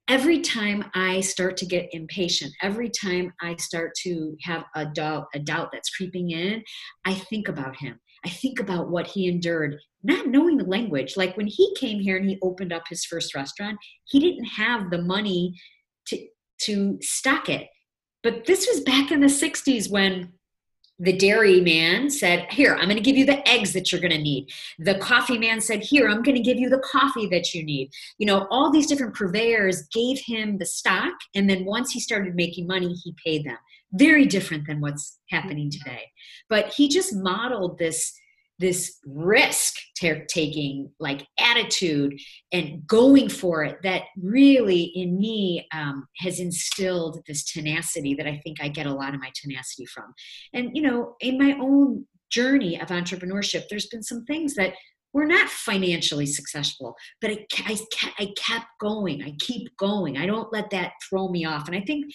every 0.08 0.40
time 0.40 0.84
I 0.94 1.20
start 1.20 1.56
to 1.58 1.66
get 1.66 1.88
impatient, 1.92 2.52
every 2.62 2.88
time 2.88 3.32
I 3.42 3.56
start 3.56 3.92
to 4.04 4.36
have 4.44 4.64
a 4.74 4.86
doubt, 4.86 5.26
a 5.34 5.38
doubt 5.38 5.68
that's 5.72 5.90
creeping 5.90 6.30
in, 6.30 6.62
I 7.04 7.14
think 7.14 7.48
about 7.48 7.76
him. 7.76 7.98
I 8.24 8.30
think 8.30 8.58
about 8.58 8.90
what 8.90 9.06
he 9.06 9.28
endured, 9.28 9.76
not 10.02 10.26
knowing 10.26 10.56
the 10.56 10.64
language. 10.64 11.16
Like 11.16 11.36
when 11.36 11.46
he 11.46 11.74
came 11.76 12.00
here 12.00 12.16
and 12.16 12.28
he 12.28 12.38
opened 12.42 12.72
up 12.72 12.84
his 12.88 13.04
first 13.04 13.34
restaurant, 13.34 13.78
he 14.06 14.18
didn't 14.18 14.46
have 14.46 14.90
the 14.90 15.02
money 15.02 15.54
to 16.08 16.26
to 16.62 16.98
stock 17.00 17.48
it. 17.48 17.68
But 18.22 18.46
this 18.46 18.66
was 18.66 18.80
back 18.80 19.12
in 19.12 19.20
the 19.20 19.28
60s 19.28 19.90
when 19.90 20.32
the 20.98 21.16
dairy 21.16 21.60
man 21.60 22.10
said, 22.10 22.46
Here, 22.50 22.74
I'm 22.74 22.86
going 22.86 22.96
to 22.96 23.02
give 23.02 23.16
you 23.16 23.24
the 23.24 23.46
eggs 23.48 23.72
that 23.72 23.92
you're 23.92 24.00
going 24.00 24.12
to 24.12 24.18
need. 24.18 24.48
The 24.80 24.96
coffee 24.96 25.38
man 25.38 25.60
said, 25.60 25.80
Here, 25.82 26.08
I'm 26.08 26.22
going 26.22 26.36
to 26.36 26.42
give 26.42 26.58
you 26.58 26.68
the 26.68 26.80
coffee 26.80 27.28
that 27.28 27.54
you 27.54 27.64
need. 27.64 27.90
You 28.18 28.26
know, 28.26 28.48
all 28.50 28.70
these 28.70 28.88
different 28.88 29.14
purveyors 29.14 29.86
gave 29.92 30.18
him 30.18 30.58
the 30.58 30.66
stock. 30.66 31.14
And 31.34 31.48
then 31.48 31.64
once 31.64 31.92
he 31.92 32.00
started 32.00 32.34
making 32.34 32.66
money, 32.66 32.92
he 32.92 33.14
paid 33.24 33.44
them. 33.44 33.58
Very 33.92 34.26
different 34.26 34.66
than 34.66 34.80
what's 34.80 35.18
happening 35.30 35.70
today. 35.70 36.10
But 36.48 36.72
he 36.74 36.88
just 36.88 37.14
modeled 37.14 37.78
this 37.78 38.12
this 38.58 38.98
risk 39.06 39.74
taking 39.96 40.90
like 40.98 41.26
attitude 41.38 42.14
and 42.52 42.86
going 42.86 43.28
for 43.28 43.64
it 43.64 43.76
that 43.82 44.02
really 44.20 44.92
in 44.94 45.18
me 45.18 45.66
um, 45.72 46.06
has 46.18 46.40
instilled 46.40 47.20
this 47.26 47.44
tenacity 47.44 48.14
that 48.14 48.26
i 48.26 48.40
think 48.44 48.58
i 48.60 48.68
get 48.68 48.86
a 48.86 48.92
lot 48.92 49.14
of 49.14 49.20
my 49.20 49.30
tenacity 49.34 49.86
from. 49.86 50.12
And 50.52 50.70
you 50.74 50.82
know 50.82 51.16
in 51.20 51.38
my 51.38 51.56
own 51.60 52.06
journey 52.30 52.80
of 52.80 52.88
entrepreneurship 52.88 53.64
there's 53.68 53.86
been 53.86 54.02
some 54.02 54.24
things 54.24 54.54
that 54.54 54.74
were 55.12 55.26
not 55.26 55.48
financially 55.48 56.26
successful 56.26 56.94
but 57.20 57.30
I, 57.30 57.46
I, 57.58 57.78
I 58.18 58.28
kept 58.36 58.66
going. 58.80 59.22
I 59.22 59.34
keep 59.40 59.74
going. 59.78 60.16
I 60.18 60.26
don't 60.26 60.52
let 60.52 60.70
that 60.70 60.92
throw 61.08 61.28
me 61.28 61.44
off. 61.44 61.66
And 61.66 61.76
i 61.76 61.80
think 61.80 62.06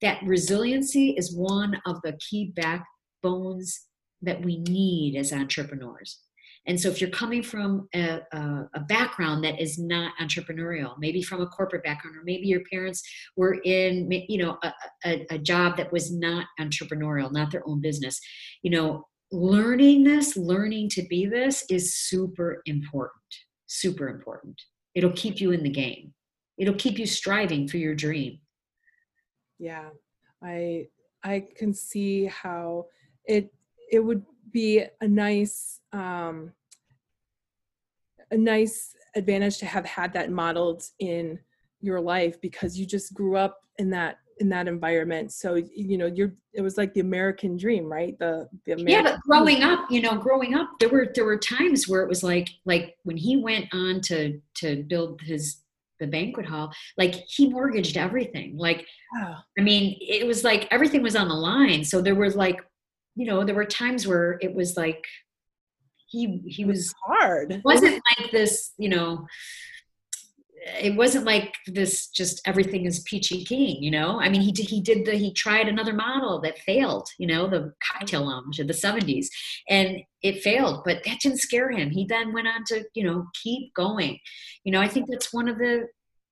that 0.00 0.22
resiliency 0.24 1.10
is 1.10 1.34
one 1.34 1.80
of 1.86 2.00
the 2.02 2.18
key 2.28 2.52
backbones 2.54 3.86
that 4.22 4.42
we 4.44 4.58
need 4.58 5.16
as 5.16 5.32
entrepreneurs. 5.32 6.20
And 6.66 6.80
so, 6.80 6.88
if 6.88 7.00
you're 7.00 7.10
coming 7.10 7.42
from 7.42 7.88
a, 7.92 8.20
a, 8.32 8.68
a, 8.74 8.80
background 8.88 9.42
that 9.42 9.60
is 9.60 9.78
not 9.78 10.12
entrepreneurial, 10.20 10.94
maybe 10.98 11.20
from 11.20 11.40
a 11.40 11.46
corporate 11.46 11.82
background, 11.82 12.16
or 12.16 12.22
maybe 12.24 12.46
your 12.46 12.62
parents 12.70 13.02
were 13.36 13.54
in, 13.64 14.08
you 14.28 14.38
know, 14.38 14.58
a, 14.62 14.72
a, 15.04 15.26
a 15.30 15.38
job 15.38 15.76
that 15.76 15.92
was 15.92 16.12
not 16.12 16.46
entrepreneurial, 16.60 17.32
not 17.32 17.50
their 17.50 17.66
own 17.66 17.80
business, 17.80 18.20
you 18.62 18.70
know, 18.70 19.04
learning 19.32 20.04
this, 20.04 20.36
learning 20.36 20.90
to 20.90 21.02
be 21.02 21.26
this 21.26 21.64
is 21.68 21.96
super 21.96 22.62
important. 22.66 23.22
Super 23.66 24.08
important. 24.08 24.60
It'll 24.94 25.12
keep 25.12 25.40
you 25.40 25.50
in 25.50 25.64
the 25.64 25.70
game. 25.70 26.12
It'll 26.58 26.74
keep 26.74 26.98
you 26.98 27.06
striving 27.06 27.66
for 27.66 27.78
your 27.78 27.94
dream. 27.94 28.38
Yeah, 29.58 29.88
I 30.44 30.86
I 31.24 31.44
can 31.56 31.72
see 31.72 32.26
how 32.26 32.86
it 33.24 33.50
it 33.92 34.00
would 34.00 34.24
be 34.50 34.84
a 35.00 35.06
nice 35.06 35.78
um, 35.92 36.52
a 38.32 38.36
nice 38.36 38.96
advantage 39.14 39.58
to 39.58 39.66
have 39.66 39.84
had 39.84 40.12
that 40.14 40.30
modeled 40.30 40.82
in 40.98 41.38
your 41.80 42.00
life 42.00 42.40
because 42.40 42.78
you 42.78 42.86
just 42.86 43.12
grew 43.12 43.36
up 43.36 43.60
in 43.78 43.90
that 43.90 44.18
in 44.38 44.48
that 44.48 44.66
environment. 44.66 45.30
So 45.32 45.54
you 45.54 45.98
know 45.98 46.06
you're 46.06 46.32
it 46.54 46.62
was 46.62 46.76
like 46.76 46.92
the 46.94 47.00
american 47.00 47.56
dream 47.56 47.90
right? 47.90 48.18
The, 48.18 48.48
the 48.64 48.72
american 48.72 48.88
yeah 48.88 49.02
but 49.02 49.20
growing 49.20 49.62
up 49.62 49.90
you 49.90 50.00
know 50.00 50.16
growing 50.16 50.54
up 50.54 50.70
there 50.80 50.88
were 50.88 51.12
there 51.14 51.26
were 51.26 51.38
times 51.38 51.86
where 51.86 52.02
it 52.02 52.08
was 52.08 52.22
like 52.22 52.48
like 52.64 52.96
when 53.04 53.16
he 53.16 53.36
went 53.36 53.66
on 53.72 54.00
to 54.02 54.40
to 54.56 54.82
build 54.84 55.20
his 55.20 55.58
the 56.00 56.06
banquet 56.06 56.46
hall 56.46 56.72
like 56.98 57.14
he 57.28 57.48
mortgaged 57.48 57.96
everything. 57.96 58.56
Like 58.56 58.86
oh. 59.18 59.36
i 59.58 59.62
mean 59.62 59.98
it 60.00 60.26
was 60.26 60.42
like 60.42 60.66
everything 60.70 61.02
was 61.02 61.16
on 61.16 61.28
the 61.28 61.34
line. 61.34 61.84
So 61.84 62.00
there 62.00 62.14
was 62.14 62.34
like 62.34 62.58
you 63.14 63.26
know, 63.26 63.44
there 63.44 63.54
were 63.54 63.64
times 63.64 64.06
where 64.06 64.38
it 64.40 64.54
was 64.54 64.76
like 64.76 65.04
he 66.06 66.42
he 66.46 66.64
was, 66.64 66.78
was 66.78 66.94
hard. 67.06 67.52
It 67.52 67.64
wasn't 67.64 68.02
like 68.18 68.30
this, 68.30 68.72
you 68.78 68.88
know, 68.88 69.26
it 70.80 70.94
wasn't 70.94 71.24
like 71.24 71.54
this 71.66 72.08
just 72.08 72.40
everything 72.46 72.84
is 72.86 73.00
peachy 73.00 73.44
keen 73.44 73.82
you 73.82 73.90
know? 73.90 74.20
I 74.20 74.28
mean 74.28 74.40
he 74.40 74.52
did 74.52 74.68
he 74.68 74.80
did 74.80 75.04
the 75.04 75.16
he 75.16 75.32
tried 75.32 75.68
another 75.68 75.92
model 75.92 76.40
that 76.42 76.58
failed 76.60 77.08
you 77.18 77.26
know 77.26 77.48
the 77.48 77.72
cocktail 77.82 78.26
lounge 78.26 78.60
in 78.60 78.66
the 78.66 78.72
70s 78.72 79.26
and 79.68 79.98
it 80.22 80.42
failed 80.42 80.82
but 80.84 81.02
that 81.04 81.20
didn't 81.20 81.40
scare 81.40 81.70
him. 81.70 81.90
He 81.90 82.06
then 82.06 82.32
went 82.32 82.46
on 82.48 82.64
to 82.68 82.84
you 82.94 83.04
know 83.04 83.26
keep 83.42 83.74
going. 83.74 84.18
You 84.64 84.72
know 84.72 84.80
i 84.80 84.88
think 84.88 85.06
that's 85.10 85.32
one 85.32 85.48
of 85.48 85.58
the 85.58 85.86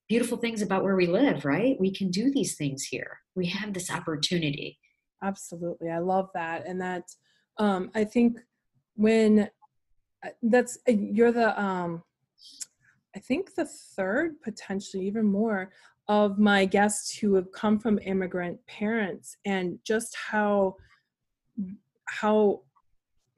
beautiful 0.08 0.38
things 0.38 0.60
about 0.60 0.82
where 0.82 0.96
we 0.96 1.06
live 1.06 1.44
right? 1.44 1.76
We 1.80 1.92
can 1.92 2.10
do 2.10 2.30
these 2.30 2.56
things 2.56 2.84
here. 2.84 3.18
We 3.34 3.46
have 3.46 3.72
this 3.72 3.90
opportunity 3.90 4.78
absolutely 5.22 5.90
i 5.90 5.98
love 5.98 6.28
that 6.34 6.66
and 6.66 6.80
that 6.80 7.04
um 7.58 7.90
i 7.94 8.04
think 8.04 8.38
when 8.94 9.48
uh, 10.24 10.28
that's 10.42 10.78
uh, 10.88 10.92
you're 10.92 11.32
the 11.32 11.60
um 11.60 12.02
i 13.14 13.18
think 13.18 13.54
the 13.54 13.64
third 13.64 14.40
potentially 14.42 15.06
even 15.06 15.24
more 15.24 15.70
of 16.08 16.38
my 16.38 16.64
guests 16.64 17.16
who 17.16 17.34
have 17.34 17.52
come 17.52 17.78
from 17.78 17.98
immigrant 18.00 18.58
parents 18.66 19.36
and 19.44 19.78
just 19.84 20.16
how 20.16 20.74
how 22.06 22.60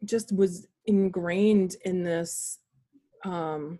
just 0.04 0.34
was 0.34 0.66
ingrained 0.86 1.76
in 1.84 2.02
this 2.02 2.58
um 3.24 3.78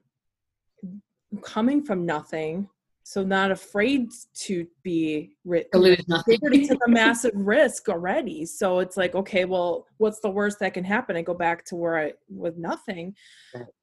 coming 1.41 1.83
from 1.83 2.05
nothing 2.05 2.69
so 3.05 3.23
not 3.23 3.51
afraid 3.51 4.11
to 4.35 4.67
be 4.83 5.37
ri- 5.45 5.67
to 5.73 5.79
lose 5.79 6.05
nothing. 6.09 6.39
they 6.51 6.67
took 6.67 6.81
a 6.87 6.91
massive 6.91 7.33
risk 7.35 7.89
already. 7.89 8.47
So 8.47 8.79
it's 8.79 8.97
like 8.97 9.15
okay 9.15 9.45
well 9.45 9.87
what's 9.99 10.21
the 10.21 10.31
worst 10.31 10.59
that 10.61 10.75
can 10.75 10.85
happen? 10.85 11.17
I 11.17 11.23
go 11.23 11.35
back 11.35 11.65
to 11.67 11.77
where 11.77 11.99
i 11.99 12.13
with 12.29 12.57
nothing. 12.57 13.15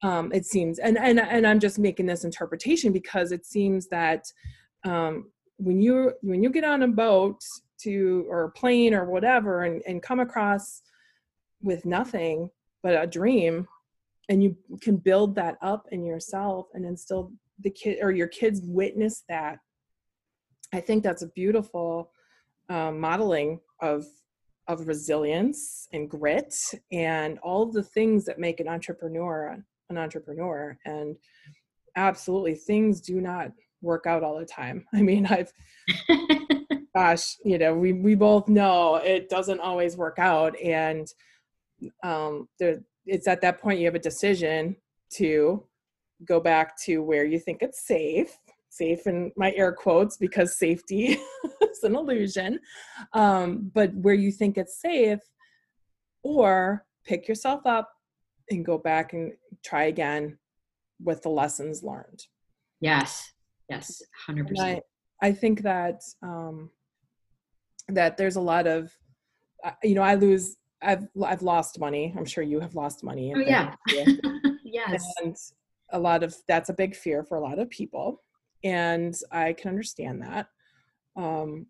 Um 0.02 0.32
it 0.32 0.46
seems 0.46 0.78
and 0.78 0.98
and 0.98 1.20
and 1.20 1.46
i'm 1.46 1.60
just 1.60 1.78
making 1.78 2.06
this 2.06 2.24
interpretation 2.24 2.92
because 2.92 3.32
it 3.32 3.44
seems 3.44 3.88
that 3.88 4.24
um 4.84 5.30
when 5.56 5.80
you 5.80 6.12
when 6.22 6.42
you 6.42 6.50
get 6.50 6.64
on 6.64 6.82
a 6.82 6.88
boat 6.88 7.40
to 7.82 8.26
or 8.28 8.44
a 8.44 8.50
plane 8.50 8.94
or 8.94 9.04
whatever 9.04 9.62
and, 9.64 9.82
and 9.86 10.02
come 10.02 10.20
across 10.20 10.82
with 11.62 11.84
nothing 11.84 12.50
but 12.82 13.02
a 13.02 13.06
dream 13.06 13.66
and 14.30 14.42
you 14.42 14.56
can 14.80 14.96
build 14.96 15.34
that 15.34 15.56
up 15.60 15.86
in 15.90 16.04
yourself 16.04 16.66
and 16.72 16.84
instill 16.84 17.32
the 17.62 17.70
kid 17.70 17.98
or 18.02 18.10
your 18.10 18.28
kids 18.28 18.60
witness 18.64 19.24
that 19.28 19.58
i 20.72 20.80
think 20.80 21.02
that's 21.02 21.22
a 21.22 21.28
beautiful 21.28 22.10
um, 22.68 23.00
modeling 23.00 23.60
of 23.80 24.04
of 24.68 24.86
resilience 24.86 25.88
and 25.92 26.08
grit 26.08 26.54
and 26.92 27.38
all 27.40 27.66
the 27.66 27.82
things 27.82 28.24
that 28.24 28.38
make 28.38 28.60
an 28.60 28.68
entrepreneur 28.68 29.62
an 29.90 29.98
entrepreneur. 29.98 30.78
And 30.86 31.16
absolutely 31.96 32.54
things 32.54 33.00
do 33.00 33.20
not 33.20 33.52
work 33.82 34.06
out 34.06 34.22
all 34.22 34.38
the 34.38 34.46
time. 34.46 34.86
I 34.94 35.02
mean 35.02 35.26
i've 35.26 35.52
gosh 36.94 37.36
you 37.44 37.58
know 37.58 37.74
we 37.74 37.92
we 37.92 38.14
both 38.14 38.48
know 38.48 38.96
it 38.96 39.28
doesn't 39.28 39.60
always 39.60 39.96
work 39.96 40.18
out. 40.18 40.58
And 40.60 41.08
um 42.02 42.48
there 42.58 42.80
it's 43.06 43.26
at 43.26 43.40
that 43.40 43.60
point 43.60 43.80
you 43.80 43.86
have 43.86 43.94
a 43.94 43.98
decision 43.98 44.76
to 45.14 45.64
go 46.24 46.40
back 46.40 46.78
to 46.82 47.02
where 47.02 47.24
you 47.24 47.38
think 47.38 47.62
it's 47.62 47.86
safe 47.86 48.36
safe 48.68 49.06
in 49.06 49.32
my 49.36 49.52
air 49.56 49.72
quotes 49.72 50.16
because 50.16 50.56
safety 50.56 51.18
is 51.62 51.82
an 51.82 51.96
illusion 51.96 52.58
um, 53.14 53.70
but 53.74 53.92
where 53.94 54.14
you 54.14 54.30
think 54.30 54.56
it's 54.56 54.80
safe 54.80 55.20
or 56.22 56.84
pick 57.04 57.26
yourself 57.26 57.62
up 57.66 57.90
and 58.50 58.64
go 58.64 58.78
back 58.78 59.12
and 59.12 59.32
try 59.64 59.84
again 59.84 60.36
with 61.02 61.22
the 61.22 61.28
lessons 61.28 61.82
learned. 61.82 62.22
Yes 62.80 63.32
yes 63.70 64.02
100% 64.28 64.44
I, 64.58 64.80
I, 65.22 65.32
think 65.32 65.62
that 65.62 66.02
um, 66.22 66.70
that 67.88 68.16
there's 68.16 68.36
a 68.36 68.40
lot 68.40 68.66
of 68.66 68.92
uh, 69.64 69.70
you 69.82 69.94
know 69.94 70.02
i 70.02 70.14
lose 70.14 70.56
i've 70.82 71.06
i've 71.24 71.42
lost 71.42 71.78
money. 71.78 72.12
I'm 72.16 72.24
sure 72.24 72.42
you 72.42 72.60
have 72.60 72.74
lost 72.74 73.02
money 73.04 73.32
oh 73.34 73.38
yeah. 73.38 73.74
Yes. 74.72 75.04
And 75.22 75.36
a 75.92 75.98
lot 75.98 76.22
of 76.22 76.34
that's 76.48 76.68
a 76.68 76.74
big 76.74 76.94
fear 76.94 77.22
for 77.22 77.36
a 77.36 77.40
lot 77.40 77.58
of 77.58 77.70
people 77.70 78.22
and 78.64 79.16
i 79.30 79.52
can 79.52 79.68
understand 79.70 80.22
that 80.22 80.48
um, 81.16 81.66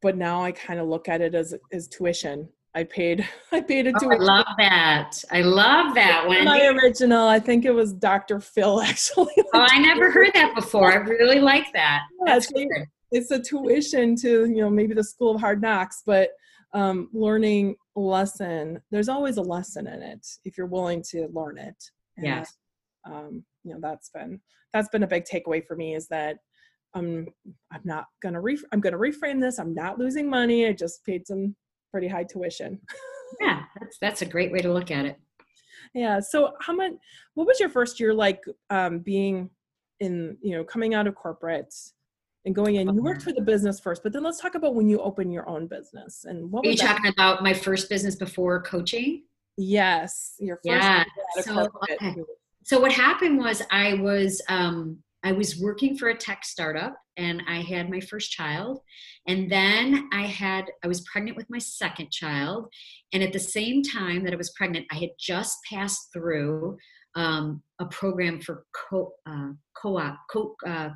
but 0.00 0.16
now 0.16 0.42
i 0.42 0.52
kind 0.52 0.80
of 0.80 0.88
look 0.88 1.08
at 1.08 1.20
it 1.20 1.34
as 1.34 1.54
as 1.72 1.88
tuition. 1.88 2.48
I 2.74 2.84
paid 2.84 3.28
i 3.52 3.60
paid 3.60 3.86
a 3.86 3.92
tuition 3.92 4.08
oh, 4.12 4.14
i 4.14 4.18
love 4.18 4.46
that. 4.58 5.12
I 5.30 5.42
love 5.42 5.94
that 5.94 6.26
one. 6.26 6.44
my 6.44 6.66
original. 6.68 7.28
I 7.28 7.38
think 7.38 7.64
it 7.64 7.72
was 7.72 7.92
dr 7.92 8.40
phil 8.40 8.80
actually. 8.90 9.34
Oh 9.54 9.66
i 9.68 9.78
never 9.78 10.10
heard 10.10 10.30
that 10.34 10.54
before. 10.54 10.92
I 10.92 10.96
really 10.96 11.40
like 11.40 11.72
that. 11.74 12.02
Yeah, 12.20 12.34
that's 12.34 12.50
it's, 12.54 12.90
it's 13.10 13.30
a 13.30 13.40
tuition 13.40 14.16
to 14.16 14.46
you 14.46 14.62
know 14.62 14.70
maybe 14.70 14.94
the 14.94 15.04
school 15.04 15.34
of 15.34 15.40
hard 15.40 15.60
knocks 15.60 16.02
but 16.04 16.30
um, 16.74 17.10
learning 17.12 17.76
lesson 17.94 18.80
there's 18.90 19.10
always 19.10 19.36
a 19.36 19.42
lesson 19.42 19.86
in 19.86 20.00
it 20.00 20.26
if 20.46 20.56
you're 20.56 20.66
willing 20.66 21.02
to 21.10 21.28
learn 21.32 21.58
it. 21.58 21.76
Yeah 22.16 22.44
um, 23.04 23.44
you 23.64 23.72
know 23.72 23.80
that's 23.80 24.10
been 24.10 24.40
that's 24.72 24.88
been 24.88 25.02
a 25.02 25.08
big 25.08 25.24
takeaway 25.24 25.64
for 25.64 25.76
me 25.76 25.94
is 25.94 26.08
that 26.08 26.38
I'm 26.94 27.26
I'm 27.72 27.80
not 27.84 28.06
gonna 28.22 28.40
re 28.40 28.58
I'm 28.72 28.80
gonna 28.80 28.98
reframe 28.98 29.40
this. 29.40 29.58
I'm 29.58 29.74
not 29.74 29.98
losing 29.98 30.28
money. 30.28 30.66
I 30.66 30.72
just 30.72 31.04
paid 31.04 31.26
some 31.26 31.54
pretty 31.90 32.08
high 32.08 32.24
tuition. 32.24 32.80
yeah, 33.40 33.62
that's 33.80 33.98
that's 34.00 34.22
a 34.22 34.26
great 34.26 34.52
way 34.52 34.58
to 34.60 34.72
look 34.72 34.90
at 34.90 35.06
it. 35.06 35.18
Yeah. 35.94 36.20
So 36.20 36.52
how 36.60 36.74
much? 36.74 36.92
What 37.34 37.46
was 37.46 37.60
your 37.60 37.70
first 37.70 37.98
year 38.00 38.14
like? 38.14 38.42
Um, 38.70 39.00
being 39.00 39.50
in 40.00 40.36
you 40.42 40.56
know 40.56 40.64
coming 40.64 40.94
out 40.94 41.06
of 41.06 41.14
corporate 41.14 41.74
and 42.44 42.54
going 42.54 42.76
in. 42.76 42.92
You 42.92 43.02
worked 43.02 43.22
for 43.22 43.32
the 43.32 43.40
business 43.40 43.78
first, 43.80 44.02
but 44.02 44.12
then 44.12 44.22
let's 44.24 44.40
talk 44.40 44.54
about 44.54 44.74
when 44.74 44.88
you 44.88 44.98
open 44.98 45.30
your 45.30 45.48
own 45.48 45.66
business 45.66 46.24
and 46.24 46.50
what. 46.50 46.66
Are 46.66 46.70
you 46.70 46.76
talking 46.76 47.10
about 47.10 47.42
my 47.42 47.54
first 47.54 47.88
business 47.88 48.16
before 48.16 48.60
coaching? 48.62 49.22
Yes, 49.56 50.34
your 50.38 50.56
first. 50.56 50.66
Yeah. 50.66 51.04
So, 51.42 51.68
okay 51.90 52.16
so 52.64 52.80
what 52.80 52.92
happened 52.92 53.38
was 53.38 53.62
I 53.70 53.94
was 53.94 54.40
um, 54.48 55.02
I 55.24 55.32
was 55.32 55.58
working 55.58 55.96
for 55.96 56.08
a 56.08 56.16
tech 56.16 56.44
startup 56.44 56.96
and 57.16 57.42
I 57.48 57.60
had 57.60 57.90
my 57.90 58.00
first 58.00 58.32
child. 58.32 58.80
And 59.28 59.50
then 59.50 60.08
I 60.12 60.22
had, 60.22 60.64
I 60.84 60.88
was 60.88 61.02
pregnant 61.02 61.36
with 61.36 61.48
my 61.48 61.58
second 61.58 62.10
child. 62.10 62.66
And 63.12 63.22
at 63.22 63.32
the 63.32 63.38
same 63.38 63.82
time 63.82 64.24
that 64.24 64.32
I 64.32 64.36
was 64.36 64.50
pregnant, 64.50 64.86
I 64.90 64.96
had 64.96 65.10
just 65.18 65.58
passed 65.70 66.08
through 66.12 66.76
um, 67.14 67.62
a 67.78 67.86
program 67.86 68.40
for 68.40 68.64
co, 68.74 69.12
uh, 69.26 69.50
co-op, 69.80 70.16
co, 70.30 70.56
uh, 70.66 70.90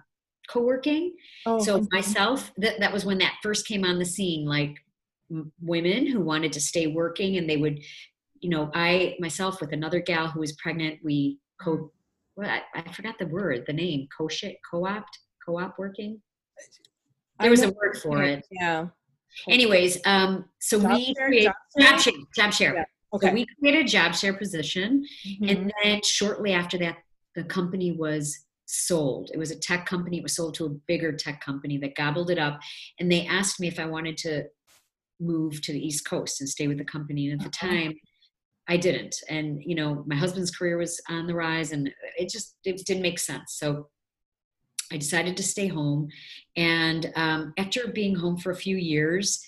co-working. 0.49 1.15
Oh, 1.45 1.63
so 1.63 1.87
myself, 1.93 2.53
that, 2.57 2.81
that 2.81 2.93
was 2.93 3.05
when 3.05 3.19
that 3.19 3.37
first 3.43 3.67
came 3.67 3.85
on 3.85 3.99
the 3.99 4.05
scene, 4.05 4.45
like 4.45 4.77
women 5.61 6.07
who 6.07 6.21
wanted 6.21 6.53
to 6.55 6.61
stay 6.61 6.89
working 6.89 7.37
and 7.37 7.49
they 7.49 7.59
would, 7.59 7.81
you 8.41 8.51
know, 8.51 8.71
I 8.75 9.17
myself 9.19 9.61
with 9.61 9.73
another 9.73 10.01
gal 10.01 10.29
who 10.29 10.41
was 10.41 10.53
pregnant, 10.53 11.01
we 11.05 11.39
co, 11.61 11.91
well, 12.37 12.49
I, 12.49 12.63
I 12.75 12.93
forgot 12.93 13.19
the 13.19 13.27
word, 13.27 13.65
the 13.67 13.73
name, 13.73 14.09
co-shit, 14.17 14.59
co-opt, 14.71 15.19
co-op 15.45 15.79
working. 15.79 16.21
There 17.41 17.51
was 17.51 17.63
a 17.63 17.71
word 17.71 17.99
for 18.03 18.23
it. 18.23 18.47
Yeah. 18.51 18.87
Anyways, 19.49 19.99
um, 20.07 20.47
so 20.61 20.81
job 20.81 20.93
we 20.93 21.05
share, 21.05 21.27
create 21.27 21.51
job 21.79 22.01
share, 22.01 22.13
job 22.35 22.53
share. 22.53 22.75
Yeah. 22.75 22.85
Okay. 23.15 23.29
So 23.29 23.33
we 23.35 23.47
created 23.61 23.85
a 23.85 23.89
job 23.89 24.15
share 24.15 24.35
position, 24.35 25.05
mm-hmm. 25.27 25.49
and 25.49 25.73
then 25.83 26.01
shortly 26.03 26.53
after 26.53 26.79
that, 26.79 26.97
the 27.35 27.45
company 27.45 27.93
was 27.93 28.47
sold. 28.65 29.31
It 29.33 29.39
was 29.39 29.51
a 29.51 29.59
tech 29.59 29.87
company. 29.87 30.19
It 30.19 30.23
was 30.23 30.35
sold 30.35 30.55
to 30.55 30.67
a 30.67 30.71
bigger 30.87 31.13
tech 31.13 31.41
company 31.41 31.79
that 31.79 31.95
gobbled 31.95 32.31
it 32.31 32.39
up, 32.39 32.59
and 32.99 33.13
they 33.13 33.27
asked 33.27 33.61
me 33.61 33.69
if 33.69 33.79
I 33.79 33.87
wanted 33.87 34.17
to 34.19 34.45
move 35.21 35.61
to 35.63 35.73
the 35.73 35.87
East 35.87 36.07
Coast 36.09 36.41
and 36.41 36.49
stay 36.49 36.67
with 36.67 36.79
the 36.79 36.85
company. 36.85 37.31
And 37.31 37.41
at 37.41 37.51
the 37.53 37.67
uh-huh. 37.67 37.75
time, 37.75 37.95
I 38.69 38.77
didn't. 38.77 39.17
And 39.29 39.63
you 39.65 39.75
know, 39.75 40.03
my 40.07 40.17
husband's 40.17 40.51
career 40.51 40.77
was 40.77 41.01
on 41.09 41.27
the 41.27 41.35
rise, 41.35 41.73
and 41.73 41.91
it 42.19 42.29
just 42.29 42.57
it 42.65 42.85
didn't 42.85 43.03
make 43.03 43.19
sense. 43.19 43.55
So 43.59 43.89
I 44.93 44.97
decided 44.97 45.37
to 45.37 45.43
stay 45.43 45.69
home. 45.69 46.09
And 46.57 47.13
um, 47.17 47.53
after 47.59 47.89
being 47.89 48.15
home 48.15 48.37
for 48.37 48.51
a 48.51 48.57
few 48.57 48.77
years, 48.77 49.45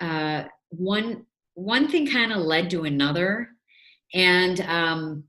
uh, 0.00 0.44
one 0.70 1.26
one 1.54 1.88
thing 1.88 2.06
kind 2.06 2.32
of 2.32 2.38
led 2.38 2.70
to 2.70 2.84
another, 2.84 3.50
and 4.14 4.60
um, 4.62 5.24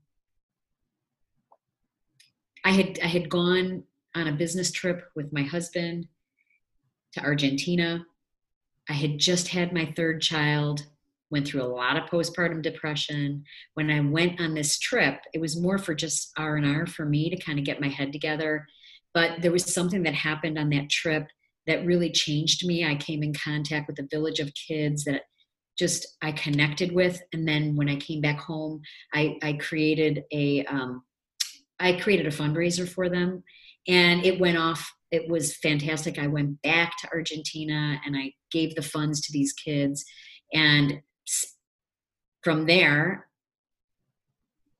I 2.64 2.70
had 2.70 2.98
I 3.02 3.06
had 3.06 3.28
gone 3.28 3.84
on 4.14 4.28
a 4.28 4.32
business 4.32 4.70
trip 4.70 5.04
with 5.14 5.32
my 5.32 5.42
husband 5.42 6.06
to 7.12 7.20
Argentina. 7.20 8.04
I 8.88 8.94
had 8.94 9.18
just 9.18 9.48
had 9.48 9.72
my 9.72 9.92
third 9.96 10.20
child, 10.20 10.86
went 11.32 11.48
through 11.48 11.62
a 11.62 11.64
lot 11.64 11.96
of 11.96 12.08
postpartum 12.08 12.62
depression. 12.62 13.42
When 13.74 13.90
I 13.90 13.98
went 14.00 14.40
on 14.40 14.54
this 14.54 14.78
trip, 14.78 15.20
it 15.34 15.40
was 15.40 15.60
more 15.60 15.78
for 15.78 15.94
just 15.94 16.30
R 16.36 16.56
and 16.56 16.66
R 16.66 16.86
for 16.86 17.04
me 17.04 17.30
to 17.30 17.36
kind 17.36 17.58
of 17.58 17.64
get 17.64 17.80
my 17.80 17.88
head 17.88 18.12
together 18.12 18.66
but 19.14 19.42
there 19.42 19.52
was 19.52 19.72
something 19.72 20.02
that 20.04 20.14
happened 20.14 20.58
on 20.58 20.70
that 20.70 20.90
trip 20.90 21.26
that 21.66 21.84
really 21.84 22.10
changed 22.10 22.66
me. 22.66 22.84
I 22.84 22.96
came 22.96 23.22
in 23.22 23.34
contact 23.34 23.86
with 23.86 23.98
a 23.98 24.08
village 24.10 24.40
of 24.40 24.52
kids 24.54 25.04
that 25.04 25.22
just 25.78 26.06
I 26.22 26.32
connected 26.32 26.92
with, 26.92 27.20
and 27.32 27.46
then 27.46 27.76
when 27.76 27.88
I 27.88 27.96
came 27.96 28.20
back 28.20 28.38
home, 28.38 28.80
I, 29.14 29.36
I 29.42 29.54
created 29.54 30.22
a 30.32 30.64
um, 30.64 31.02
I 31.80 31.94
created 31.94 32.26
a 32.26 32.30
fundraiser 32.30 32.88
for 32.88 33.08
them, 33.08 33.42
and 33.88 34.24
it 34.24 34.40
went 34.40 34.58
off. 34.58 34.92
It 35.10 35.28
was 35.28 35.56
fantastic. 35.56 36.18
I 36.18 36.26
went 36.26 36.60
back 36.62 36.96
to 36.98 37.08
Argentina 37.12 38.00
and 38.06 38.16
I 38.16 38.32
gave 38.50 38.74
the 38.74 38.82
funds 38.82 39.20
to 39.22 39.32
these 39.32 39.52
kids, 39.52 40.04
and 40.52 41.00
from 42.42 42.66
there, 42.66 43.28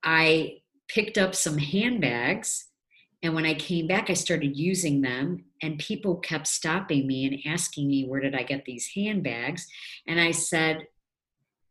I 0.04 0.58
picked 0.88 1.18
up 1.18 1.34
some 1.34 1.58
handbags 1.58 2.66
and 3.22 3.34
when 3.34 3.46
I 3.46 3.54
came 3.54 3.86
back, 3.86 4.10
I 4.10 4.14
started 4.14 4.56
using 4.56 5.00
them, 5.00 5.44
and 5.62 5.78
people 5.78 6.16
kept 6.16 6.48
stopping 6.48 7.06
me 7.06 7.26
and 7.26 7.54
asking 7.54 7.86
me, 7.86 8.04
Where 8.04 8.20
did 8.20 8.34
I 8.34 8.42
get 8.42 8.64
these 8.64 8.90
handbags? 8.96 9.66
And 10.08 10.20
I 10.20 10.32
said, 10.32 10.86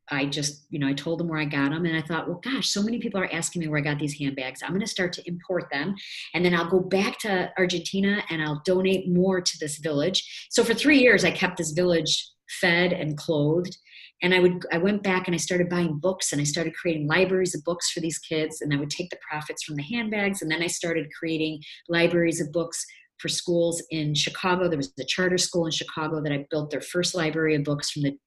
I 0.10 0.26
just, 0.26 0.66
you 0.70 0.80
know, 0.80 0.88
I 0.88 0.94
told 0.94 1.20
them 1.20 1.28
where 1.28 1.40
I 1.40 1.46
got 1.46 1.72
them, 1.72 1.86
and 1.86 1.96
I 1.96 2.02
thought, 2.02 2.28
well, 2.28 2.42
gosh, 2.44 2.70
so 2.70 2.82
many 2.82 3.00
people 3.00 3.20
are 3.20 3.32
asking 3.32 3.62
me 3.62 3.68
where 3.68 3.80
I 3.80 3.84
got 3.84 4.00
these 4.00 4.18
handbags. 4.18 4.62
I'm 4.62 4.72
going 4.72 4.82
to 4.82 4.88
start 4.88 5.14
to 5.14 5.28
import 5.28 5.68
them, 5.72 5.96
and 6.34 6.44
then 6.44 6.54
I'll 6.54 6.70
go 6.70 6.80
back 6.80 7.20
to 7.20 7.52
Argentina 7.58 8.22
and 8.30 8.42
I'll 8.42 8.62
donate 8.66 9.10
more 9.10 9.42
to 9.42 9.58
this 9.60 9.78
village. 9.78 10.48
So 10.50 10.64
for 10.64 10.74
three 10.74 11.00
years, 11.00 11.24
I 11.24 11.32
kept 11.32 11.58
this 11.58 11.72
village 11.72 12.30
fed 12.62 12.94
and 12.94 13.18
clothed 13.18 13.78
and 14.22 14.34
i 14.34 14.40
would 14.40 14.66
i 14.72 14.78
went 14.78 15.04
back 15.04 15.28
and 15.28 15.36
i 15.36 15.38
started 15.38 15.70
buying 15.70 15.98
books 15.98 16.32
and 16.32 16.42
i 16.42 16.44
started 16.44 16.74
creating 16.76 17.08
libraries 17.08 17.56
of 17.56 17.64
books 17.64 17.92
for 17.92 18.00
these 18.00 18.20
kids. 18.20 18.62
And 18.62 18.74
i 18.74 18.78
would 18.78 18.90
take 18.90 19.10
the 19.10 19.20
profits 19.28 19.64
from 19.64 19.76
the 19.76 19.84
handbags. 19.84 20.42
And 20.42 20.52
then 20.52 20.62
i 20.62 20.68
started 20.68 21.08
creating 21.18 21.62
libraries 21.90 22.42
of 22.42 22.52
books 22.52 22.86
for 23.18 23.30
schools 23.30 23.84
in 23.92 24.16
chicago. 24.16 24.68
There 24.68 24.78
was 24.78 24.94
a 25.00 25.06
charter 25.06 25.38
school 25.38 25.66
in 25.66 25.72
chicago 25.72 26.22
that 26.22 26.32
i 26.32 26.46
built 26.50 26.72
their 26.72 26.82
first 26.82 27.16
library 27.16 27.56
of 27.56 27.64
books 27.64 27.92
from 27.92 28.04
the 28.04 28.18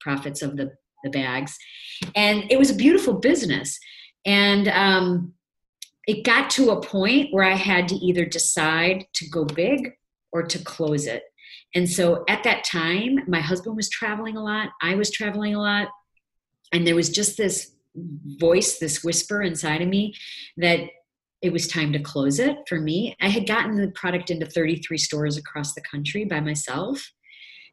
profits 0.00 0.42
of 0.42 0.56
the, 0.56 0.70
the 1.02 1.10
bags. 1.10 1.56
And 2.14 2.44
it 2.50 2.58
was 2.58 2.70
a 2.70 2.74
beautiful 2.74 3.14
business. 3.14 3.76
And 4.24 4.68
um, 4.68 5.34
it 6.06 6.24
got 6.24 6.50
to 6.50 6.70
a 6.70 6.80
point 6.80 7.32
where 7.32 7.44
i 7.44 7.54
had 7.54 7.88
to 7.88 7.94
either 7.96 8.24
decide 8.24 9.06
to 9.14 9.28
go 9.28 9.44
big 9.44 9.90
or 10.32 10.42
to 10.42 10.58
close 10.58 11.06
it 11.06 11.22
and 11.74 11.88
so 11.88 12.24
at 12.28 12.44
that 12.44 12.64
time, 12.64 13.20
my 13.26 13.40
husband 13.40 13.76
was 13.76 13.90
traveling 13.90 14.36
a 14.36 14.42
lot, 14.42 14.70
I 14.82 14.94
was 14.94 15.10
traveling 15.10 15.54
a 15.54 15.60
lot, 15.60 15.88
and 16.72 16.86
there 16.86 16.94
was 16.94 17.10
just 17.10 17.36
this 17.36 17.72
voice, 18.38 18.78
this 18.78 19.02
whisper 19.02 19.42
inside 19.42 19.82
of 19.82 19.88
me 19.88 20.14
that 20.56 20.80
it 21.40 21.52
was 21.52 21.68
time 21.68 21.92
to 21.92 22.00
close 22.00 22.38
it 22.38 22.56
for 22.68 22.80
me. 22.80 23.16
I 23.20 23.28
had 23.28 23.46
gotten 23.46 23.76
the 23.76 23.92
product 23.92 24.30
into 24.30 24.46
33 24.46 24.98
stores 24.98 25.36
across 25.36 25.74
the 25.74 25.82
country 25.82 26.24
by 26.24 26.40
myself. 26.40 27.10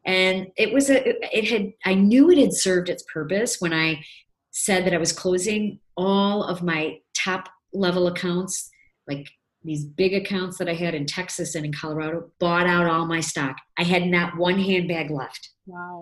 And 0.04 0.48
it 0.56 0.72
was 0.72 0.88
a, 0.88 1.02
it 1.36 1.48
had, 1.48 1.72
I 1.84 1.94
knew 1.94 2.30
it 2.30 2.38
had 2.38 2.52
served 2.52 2.88
its 2.88 3.04
purpose 3.12 3.56
when 3.58 3.72
I 3.72 4.04
said 4.52 4.86
that 4.86 4.94
I 4.94 4.98
was 4.98 5.12
closing 5.12 5.80
all 5.96 6.44
of 6.44 6.62
my 6.62 6.98
top 7.16 7.48
level 7.72 8.06
accounts, 8.06 8.70
like 9.08 9.28
these 9.66 9.84
big 9.84 10.14
accounts 10.14 10.58
that 10.58 10.68
I 10.68 10.74
had 10.74 10.94
in 10.94 11.06
Texas 11.06 11.54
and 11.54 11.64
in 11.64 11.72
Colorado 11.72 12.30
bought 12.38 12.66
out 12.66 12.86
all 12.86 13.06
my 13.06 13.20
stock. 13.20 13.56
I 13.78 13.82
had 13.82 14.06
not 14.06 14.36
one 14.36 14.58
handbag 14.58 15.10
left. 15.10 15.50
Wow. 15.66 16.00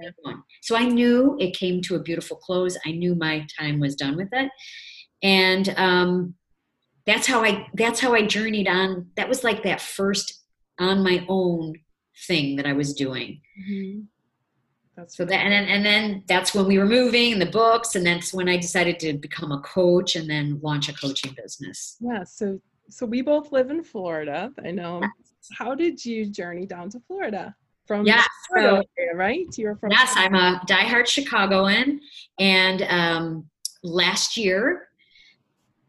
So 0.63 0.77
I 0.77 0.85
knew 0.85 1.37
it 1.41 1.57
came 1.57 1.81
to 1.83 1.95
a 1.95 2.03
beautiful 2.03 2.37
close. 2.37 2.77
I 2.85 2.93
knew 2.93 3.15
my 3.15 3.47
time 3.59 3.81
was 3.81 3.95
done 3.95 4.17
with 4.17 4.29
it. 4.33 4.51
And 5.23 5.75
um, 5.77 6.35
that's 7.07 7.27
how 7.27 7.43
I 7.43 7.67
that's 7.75 8.01
how 8.01 8.15
I 8.15 8.27
journeyed 8.27 8.69
on. 8.69 9.07
That 9.17 9.29
was 9.29 9.43
like 9.43 9.63
that 9.63 9.81
first 9.81 10.43
on 10.79 11.03
my 11.03 11.25
own 11.29 11.75
thing 12.27 12.57
that 12.57 12.67
I 12.67 12.73
was 12.73 12.93
doing. 12.93 13.41
Mm-hmm. 13.59 14.01
That's 14.97 15.17
so 15.17 15.25
that 15.25 15.35
and 15.35 15.53
then 15.53 15.65
and 15.65 15.85
then 15.85 16.25
that's 16.29 16.55
when 16.55 16.67
we 16.67 16.79
were 16.79 16.87
moving 16.87 17.33
and 17.33 17.43
the 17.43 17.47
books 17.47 17.95
and 17.95 18.07
that's 18.07 18.33
when 18.33 18.49
I 18.49 18.57
decided 18.57 19.01
to 19.01 19.15
become 19.15 19.51
a 19.51 19.61
coach 19.61 20.15
and 20.15 20.29
then 20.29 20.61
launch 20.63 20.89
a 20.89 20.93
coaching 20.93 21.35
business. 21.43 21.97
Yeah. 22.01 22.25
So 22.25 22.61
so 22.89 23.07
we 23.07 23.23
both 23.23 23.53
live 23.53 23.71
in 23.71 23.83
Florida. 23.83 24.53
I 24.65 24.71
know. 24.71 25.03
How 25.57 25.75
did 25.75 26.05
you 26.05 26.27
journey 26.27 26.67
down 26.67 26.91
to 26.91 27.01
Florida? 27.01 27.55
From 27.87 28.07
yeah, 28.07 28.25
so, 28.55 28.83
area, 28.97 29.15
right? 29.15 29.47
You're 29.59 29.77
from 29.77 29.91
Yes, 29.91 30.15
I'm 30.17 30.35
a 30.35 30.63
diehard 30.67 31.07
Chicagoan. 31.07 32.01
And 32.39 32.83
um, 32.89 33.51
last 33.83 34.39
year, 34.39 34.89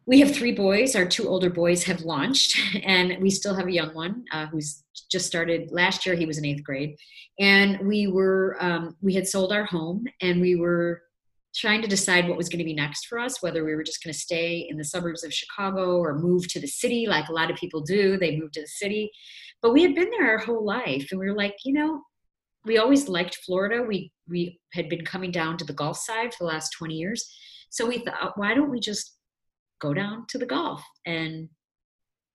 we 0.06 0.20
have 0.20 0.36
three 0.36 0.52
boys. 0.52 0.96
Our 0.96 1.06
two 1.06 1.28
older 1.28 1.50
boys 1.50 1.84
have 1.86 2.02
launched, 2.02 2.60
and 2.84 3.18
we 3.22 3.30
still 3.30 3.56
have 3.56 3.68
a 3.68 3.72
young 3.72 3.94
one 3.94 4.26
uh, 4.32 4.48
who's 4.48 4.84
just 5.10 5.26
started 5.26 5.72
last 5.72 6.06
year. 6.06 6.16
He 6.16 6.26
was 6.26 6.38
in 6.38 6.46
eighth 6.46 6.64
grade, 6.64 6.98
and 7.40 7.80
we 7.88 8.08
were 8.08 8.58
um, 8.60 8.96
we 9.02 9.14
had 9.14 9.28
sold 9.28 9.54
our 9.54 9.66
home, 9.66 10.06
and 10.22 10.42
we 10.42 10.56
were 10.56 11.02
trying 11.56 11.82
to 11.82 11.88
decide 11.88 12.28
what 12.28 12.38
was 12.38 12.50
going 12.50 12.60
to 12.60 12.66
be 12.66 12.74
next 12.74 13.06
for 13.06 13.18
us, 13.18 13.42
whether 13.42 13.64
we 13.64 13.76
were 13.76 13.84
just 13.84 14.04
going 14.04 14.14
to 14.14 14.20
stay 14.20 14.68
in 14.70 14.78
the 14.78 14.84
suburbs 14.84 15.24
of 15.24 15.34
Chicago 15.34 15.98
or 15.98 16.20
move 16.20 16.48
to 16.50 16.60
the 16.60 16.68
city, 16.68 17.06
like 17.08 17.30
a 17.30 17.34
lot 17.34 17.50
of 17.50 17.58
people 17.58 17.82
do. 17.82 18.18
They 18.18 18.38
move 18.38 18.52
to 18.54 18.62
the 18.62 18.68
city. 18.68 19.12
But 19.62 19.74
we 19.74 19.82
had 19.82 19.96
been 19.96 20.10
there 20.12 20.30
our 20.30 20.38
whole 20.38 20.66
life, 20.66 21.08
and 21.12 21.20
we 21.20 21.28
were 21.28 21.36
like, 21.36 21.56
you 21.64 21.74
know, 21.74 22.02
we 22.66 22.78
always 22.78 23.08
liked 23.08 23.40
Florida. 23.46 23.82
We 23.82 24.12
we 24.28 24.60
had 24.74 24.90
been 24.90 25.06
coming 25.06 25.32
down 25.32 25.58
to 25.58 25.66
the 25.66 25.74
Gulf 25.74 25.98
side 25.98 26.34
for 26.34 26.44
the 26.44 26.50
last 26.50 26.72
20 26.78 26.96
years. 26.96 27.32
So 27.70 27.86
we 27.86 28.00
thought, 28.00 28.38
why 28.38 28.54
don't 28.54 28.72
we 28.72 28.80
just 28.80 29.18
go 29.80 29.94
down 29.94 30.26
to 30.30 30.38
the 30.38 30.46
Gulf 30.46 30.84
and 31.06 31.50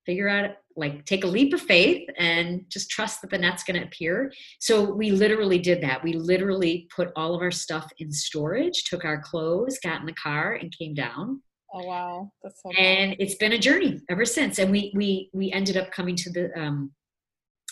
figure 0.07 0.29
out 0.29 0.51
like 0.77 1.05
take 1.05 1.25
a 1.25 1.27
leap 1.27 1.53
of 1.53 1.61
faith 1.61 2.09
and 2.19 2.65
just 2.69 2.91
trust 2.91 3.21
that 3.21 3.31
the 3.31 3.39
net's 3.39 3.65
going 3.65 3.79
to 3.79 3.87
appear. 3.87 4.33
So 4.61 4.93
we 4.93 5.11
literally 5.11 5.59
did 5.59 5.83
that. 5.83 6.03
We 6.03 6.13
literally 6.13 6.89
put 6.95 7.11
all 7.17 7.35
of 7.35 7.43
our 7.43 7.51
stuff 7.51 7.91
in 7.99 8.11
storage 8.13 8.85
took 8.85 9.05
our 9.05 9.21
clothes 9.21 9.79
got 9.83 10.01
in 10.01 10.07
the 10.07 10.13
car 10.13 10.55
and 10.55 10.77
came 10.77 10.95
down. 10.95 11.43
Oh 11.73 11.85
wow. 11.85 12.31
That's 12.43 12.63
so 12.63 12.71
and 12.73 13.15
it's 13.19 13.37
been 13.37 13.53
a 13.53 13.59
journey 13.59 14.01
ever 14.11 14.25
since. 14.25 14.59
And 14.59 14.71
we 14.71 14.93
we 14.95 15.31
we 15.33 15.53
ended 15.53 15.77
up 15.77 15.93
coming 15.93 16.17
to 16.17 16.31
the 16.31 16.61
um 16.61 16.93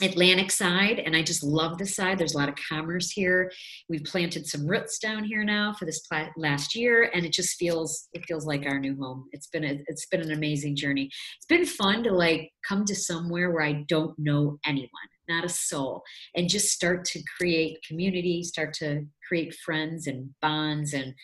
Atlantic 0.03 0.51
side, 0.51 1.01
and 1.01 1.17
I 1.17 1.23
just 1.23 1.43
love 1.43 1.79
this 1.79 1.97
side. 1.97 2.19
There's 2.19 2.35
a 2.35 2.39
lot 2.39 2.49
of 2.49 2.55
commerce 2.69 3.11
here. 3.11 3.51
We've 3.89 4.05
planted 4.05 4.47
some 4.47 4.67
roots 4.67 4.99
down 4.99 5.25
here 5.25 5.45
now 5.45 5.73
for 5.73 5.87
this 5.87 6.01
pla- 6.01 6.31
last 6.37 6.75
year, 6.75 7.11
and 7.15 7.25
it 7.25 7.33
just 7.33 7.57
feels 7.57 8.09
it 8.13 8.25
feels 8.27 8.47
like 8.47 8.67
our 8.67 8.79
new 8.79 8.97
home. 8.97 9.29
It's 9.33 9.49
been 9.49 9.65
a, 9.65 9.79
it's 9.87 10.07
been 10.07 10.21
an 10.21 10.33
amazing 10.33 10.77
journey. 10.77 11.11
It's 11.37 11.47
been 11.49 11.67
fun 11.67 12.05
to 12.05 12.13
like 12.13 12.51
come 12.67 12.85
to 12.85 12.95
somewhere 12.95 13.51
where 13.51 13.65
I 13.65 13.85
don't 13.89 14.17
know 14.19 14.59
anyone. 14.65 14.89
not 15.29 15.45
a 15.45 15.49
soul. 15.49 16.03
And 16.35 16.49
just 16.49 16.69
start 16.69 17.05
to 17.07 17.23
create 17.37 17.79
community, 17.87 18.43
start 18.43 18.75
to 18.75 19.05
create 19.27 19.55
friends 19.55 20.07
and 20.07 20.31
bonds 20.41 20.95
and 20.95 21.15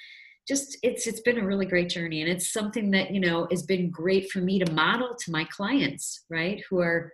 just 0.47 0.77
it's 0.83 1.07
it's 1.07 1.21
been 1.21 1.39
a 1.39 1.47
really 1.47 1.65
great 1.65 1.89
journey 1.89 2.21
and 2.21 2.31
it's 2.31 2.53
something 2.53 2.91
that 2.91 3.11
you 3.11 3.19
know 3.21 3.47
has 3.51 3.63
been 3.63 3.91
great 3.91 4.31
for 4.31 4.41
me 4.41 4.59
to 4.59 4.71
model 4.73 5.17
to 5.19 5.31
my 5.31 5.45
clients 5.45 6.25
right 6.29 6.63
who 6.69 6.81
are 6.81 7.13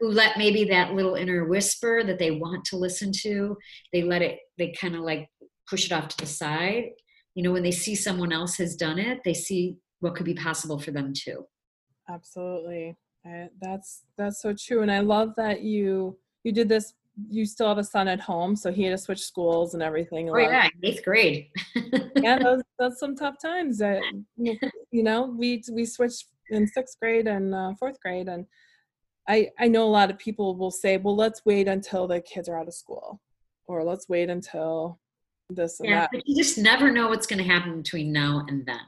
who 0.00 0.10
let 0.10 0.36
maybe 0.38 0.64
that 0.64 0.94
little 0.94 1.14
inner 1.14 1.46
whisper 1.46 2.04
that 2.04 2.18
they 2.18 2.30
want 2.32 2.64
to 2.66 2.76
listen 2.76 3.10
to 3.22 3.56
they 3.92 4.02
let 4.02 4.22
it 4.22 4.38
they 4.58 4.74
kind 4.78 4.94
of 4.94 5.02
like 5.02 5.28
push 5.68 5.86
it 5.86 5.92
off 5.92 6.08
to 6.08 6.16
the 6.18 6.26
side. 6.26 6.84
You 7.34 7.42
know 7.42 7.52
when 7.52 7.62
they 7.62 7.72
see 7.72 7.94
someone 7.94 8.32
else 8.32 8.56
has 8.56 8.76
done 8.76 8.98
it 8.98 9.20
they 9.24 9.34
see 9.34 9.76
what 10.00 10.14
could 10.14 10.26
be 10.26 10.34
possible 10.34 10.78
for 10.78 10.90
them 10.90 11.12
too. 11.14 11.44
Absolutely. 12.08 12.96
I, 13.26 13.48
that's 13.60 14.04
that's 14.16 14.40
so 14.40 14.54
true 14.54 14.82
and 14.82 14.92
i 14.92 15.00
love 15.00 15.34
that 15.36 15.62
you 15.62 16.16
you 16.44 16.52
did 16.52 16.68
this 16.68 16.94
you 17.28 17.44
still 17.44 17.68
have 17.68 17.78
a 17.78 17.84
son 17.84 18.08
at 18.08 18.20
home 18.20 18.54
so 18.54 18.70
he 18.70 18.84
had 18.84 18.90
to 18.90 18.98
switch 18.98 19.20
schools 19.20 19.74
and 19.74 19.82
everything 19.82 20.30
oh 20.30 20.36
yeah 20.36 20.68
eighth 20.82 21.04
grade. 21.04 21.48
Yeah 22.22 22.38
those, 22.38 22.62
that's 22.78 22.98
some 23.00 23.16
tough 23.16 23.36
times 23.40 23.78
that 23.78 24.00
you 24.36 25.02
know 25.02 25.34
we 25.36 25.62
we 25.72 25.84
switched 25.84 26.26
in 26.50 26.66
sixth 26.66 26.98
grade 27.00 27.26
and 27.26 27.54
uh, 27.54 27.72
fourth 27.78 27.98
grade 28.00 28.28
and 28.28 28.46
I, 29.28 29.50
I 29.58 29.68
know 29.68 29.84
a 29.84 29.90
lot 29.90 30.10
of 30.10 30.18
people 30.18 30.56
will 30.56 30.70
say, 30.70 30.96
well, 30.96 31.16
let's 31.16 31.44
wait 31.44 31.68
until 31.68 32.06
the 32.06 32.20
kids 32.20 32.48
are 32.48 32.58
out 32.58 32.68
of 32.68 32.74
school 32.74 33.20
or 33.66 33.82
let's 33.82 34.08
wait 34.08 34.30
until 34.30 35.00
this 35.50 35.80
and 35.80 35.88
yeah, 35.88 36.00
that. 36.00 36.10
But 36.12 36.22
you 36.26 36.36
just 36.36 36.58
never 36.58 36.90
know 36.90 37.08
what's 37.08 37.26
going 37.26 37.42
to 37.42 37.50
happen 37.50 37.82
between 37.82 38.12
now 38.12 38.44
and 38.48 38.64
then. 38.66 38.80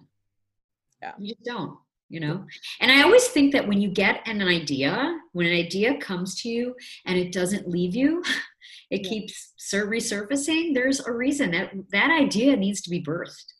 Yeah. 1.03 1.12
You 1.18 1.35
just 1.35 1.44
don't, 1.44 1.77
you 2.09 2.20
know? 2.20 2.44
And 2.81 2.90
I 2.90 3.03
always 3.03 3.27
think 3.29 3.53
that 3.53 3.66
when 3.66 3.81
you 3.81 3.88
get 3.88 4.27
an 4.27 4.42
idea, 4.42 5.18
when 5.33 5.46
an 5.46 5.53
idea 5.53 5.96
comes 5.98 6.40
to 6.42 6.48
you 6.48 6.74
and 7.05 7.18
it 7.18 7.33
doesn't 7.33 7.68
leave 7.68 7.94
you, 7.94 8.22
it 8.90 9.03
yeah. 9.03 9.09
keeps 9.09 9.55
resurfacing, 9.72 10.74
there's 10.74 11.05
a 11.05 11.12
reason 11.12 11.51
that 11.53 11.72
that 11.90 12.11
idea 12.11 12.57
needs 12.57 12.81
to 12.83 12.90
be 12.90 13.03
birthed. 13.03 13.53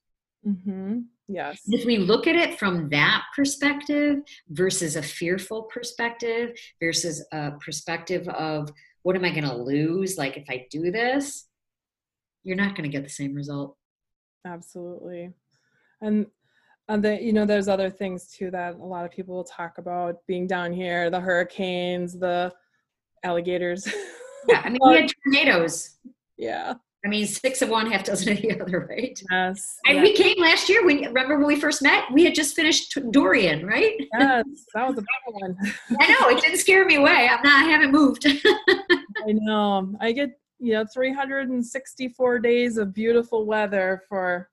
Mm-hmm. 0.47 1.01
Yes. 1.29 1.61
If 1.67 1.85
we 1.85 1.99
look 1.99 2.27
at 2.27 2.37
it 2.37 2.59
from 2.59 2.89
that 2.89 3.25
perspective 3.37 4.21
versus 4.49 4.97
a 4.97 5.03
fearful 5.03 5.65
perspective 5.65 6.59
versus 6.81 7.25
a 7.33 7.53
perspective 7.53 8.27
of 8.29 8.71
what 9.03 9.15
am 9.15 9.25
I 9.25 9.31
going 9.31 9.45
to 9.45 9.55
lose? 9.55 10.17
Like 10.17 10.39
if 10.39 10.47
I 10.49 10.67
do 10.71 10.91
this, 10.91 11.47
you're 12.45 12.57
not 12.57 12.75
going 12.75 12.91
to 12.91 12.95
get 12.95 13.05
the 13.05 13.11
same 13.11 13.35
result. 13.35 13.77
Absolutely. 14.47 15.31
And 16.01 16.27
and 16.91 17.05
the, 17.05 17.23
you 17.23 17.35
know, 17.35 17.45
there's 17.45 17.69
other 17.69 17.91
things 17.91 18.29
too 18.29 18.51
that 18.51 18.77
a 18.77 18.85
lot 18.85 19.05
of 19.05 19.11
people 19.11 19.35
will 19.35 19.45
talk 19.45 19.77
about 19.77 20.17
being 20.27 20.47
down 20.47 20.73
here, 20.73 21.11
the 21.11 21.21
hurricanes, 21.21 22.19
the 22.19 22.51
alligators. 23.23 23.87
Yeah, 24.49 24.63
I 24.65 24.71
mean, 24.71 24.79
we 24.83 24.97
had 24.97 25.11
tornadoes. 25.25 25.99
Yeah. 26.39 26.75
I 27.05 27.09
mean, 27.09 27.27
six 27.27 27.63
of 27.63 27.69
one, 27.69 27.91
half 27.91 28.05
dozen 28.05 28.33
of 28.33 28.43
the 28.43 28.61
other, 28.61 28.87
right? 28.91 29.21
Yes. 29.31 29.77
And 29.87 29.99
yes. 29.99 30.05
we 30.05 30.13
came 30.15 30.41
last 30.41 30.69
year. 30.69 30.85
When 30.85 30.99
remember 30.99 31.39
when 31.39 31.47
we 31.47 31.61
first 31.61 31.83
met, 31.83 32.05
we 32.13 32.25
had 32.25 32.35
just 32.35 32.57
finished 32.57 32.99
Dorian, 33.11 33.65
right? 33.67 33.95
Yes, 34.13 34.45
that 34.75 34.89
was 34.89 34.99
a 34.99 35.03
bad 35.03 35.07
one. 35.27 35.57
I 36.01 36.09
know 36.09 36.29
it 36.37 36.41
didn't 36.41 36.59
scare 36.59 36.85
me 36.85 36.97
away. 36.97 37.29
I'm 37.31 37.43
not. 37.43 37.65
I 37.65 37.69
haven't 37.69 37.93
moved. 37.93 38.27
I 38.69 39.33
know. 39.33 39.95
I 40.01 40.13
get 40.13 40.31
you 40.59 40.73
know 40.73 40.85
364 40.93 42.39
days 42.41 42.79
of 42.79 42.93
beautiful 42.93 43.47
weather 43.47 44.03
for 44.09 44.51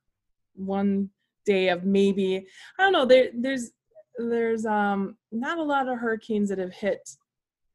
one 0.53 1.09
day 1.45 1.69
of 1.69 1.83
maybe. 1.83 2.45
I 2.77 2.83
don't 2.83 2.93
know. 2.93 3.05
There, 3.05 3.29
there's 3.33 3.71
there's 4.17 4.65
um 4.65 5.17
not 5.31 5.57
a 5.57 5.63
lot 5.63 5.87
of 5.87 5.97
hurricanes 5.97 6.49
that 6.49 6.59
have 6.59 6.73
hit 6.73 7.09